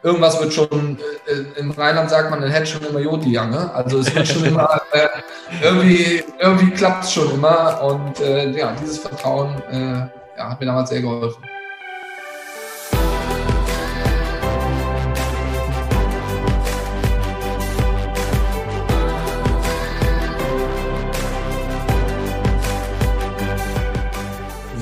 irgendwas 0.05 0.41
wird 0.41 0.53
schon, 0.53 0.99
äh, 1.27 1.33
äh, 1.33 1.45
im 1.57 1.73
Rheinland 1.73 2.11
sagt 2.11 2.31
man, 2.31 2.41
dann 2.41 2.53
hätte 2.53 2.67
schon 2.67 2.85
immer 2.85 3.01
Joti 3.01 3.31
ne? 3.31 3.69
Also 3.75 3.99
es 3.99 4.15
wird 4.15 4.29
schon 4.29 4.45
immer, 4.45 4.81
äh, 4.93 5.09
irgendwie, 5.65 6.23
irgendwie 6.39 6.71
klappt 6.71 7.03
es 7.03 7.13
schon 7.13 7.29
immer. 7.33 7.83
Und 7.83 8.21
äh, 8.21 8.51
ja, 8.53 8.73
dieses 8.81 8.99
Vertrauen 8.99 9.61
äh, 9.73 10.39
ja, 10.39 10.51
hat 10.51 10.61
mir 10.61 10.67
damals 10.67 10.91
sehr 10.91 11.01
geholfen. 11.01 11.43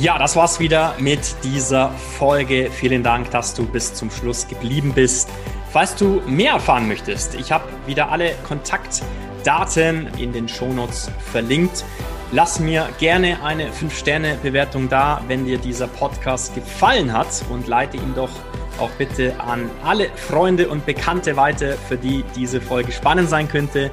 Ja, 0.06 0.18
das 0.18 0.36
war's 0.36 0.60
wieder 0.60 0.94
mit 1.00 1.34
dieser 1.42 1.90
Folge. 1.90 2.70
Vielen 2.70 3.02
Dank, 3.02 3.28
dass 3.32 3.54
du 3.54 3.66
bis 3.66 3.92
zum 3.92 4.08
Schluss 4.08 4.46
geblieben 4.46 4.92
bist. 4.94 5.28
Falls 5.72 5.96
du 5.96 6.22
mehr 6.28 6.52
erfahren 6.52 6.86
möchtest, 6.86 7.34
ich 7.34 7.50
habe 7.50 7.64
wieder 7.86 8.12
alle 8.12 8.30
Kontaktdaten 8.46 10.06
in 10.16 10.32
den 10.32 10.48
Shownotes 10.48 11.10
verlinkt. 11.32 11.84
Lass 12.30 12.60
mir 12.60 12.88
gerne 13.00 13.42
eine 13.42 13.70
5-Sterne-Bewertung 13.70 14.88
da, 14.88 15.20
wenn 15.26 15.44
dir 15.44 15.58
dieser 15.58 15.88
Podcast 15.88 16.54
gefallen 16.54 17.12
hat 17.12 17.26
und 17.50 17.66
leite 17.66 17.96
ihn 17.96 18.14
doch 18.14 18.30
auch 18.78 18.90
bitte 18.90 19.34
an 19.40 19.68
alle 19.84 20.08
Freunde 20.14 20.68
und 20.68 20.86
Bekannte 20.86 21.36
weiter, 21.36 21.72
für 21.72 21.96
die 21.96 22.22
diese 22.36 22.60
Folge 22.60 22.92
spannend 22.92 23.28
sein 23.28 23.48
könnte. 23.48 23.90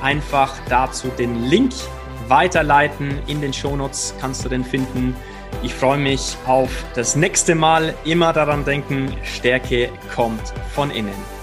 Einfach 0.00 0.54
dazu 0.68 1.08
den 1.08 1.42
Link 1.42 1.72
weiterleiten. 2.28 3.18
In 3.26 3.40
den 3.40 3.52
Shownotes 3.52 4.14
kannst 4.20 4.44
du 4.44 4.48
den 4.48 4.64
finden. 4.64 5.16
Ich 5.62 5.74
freue 5.74 5.98
mich 5.98 6.36
auf 6.46 6.70
das 6.94 7.16
nächste 7.16 7.54
Mal. 7.54 7.94
Immer 8.04 8.32
daran 8.32 8.64
denken, 8.64 9.12
Stärke 9.24 9.90
kommt 10.14 10.52
von 10.74 10.90
innen. 10.90 11.35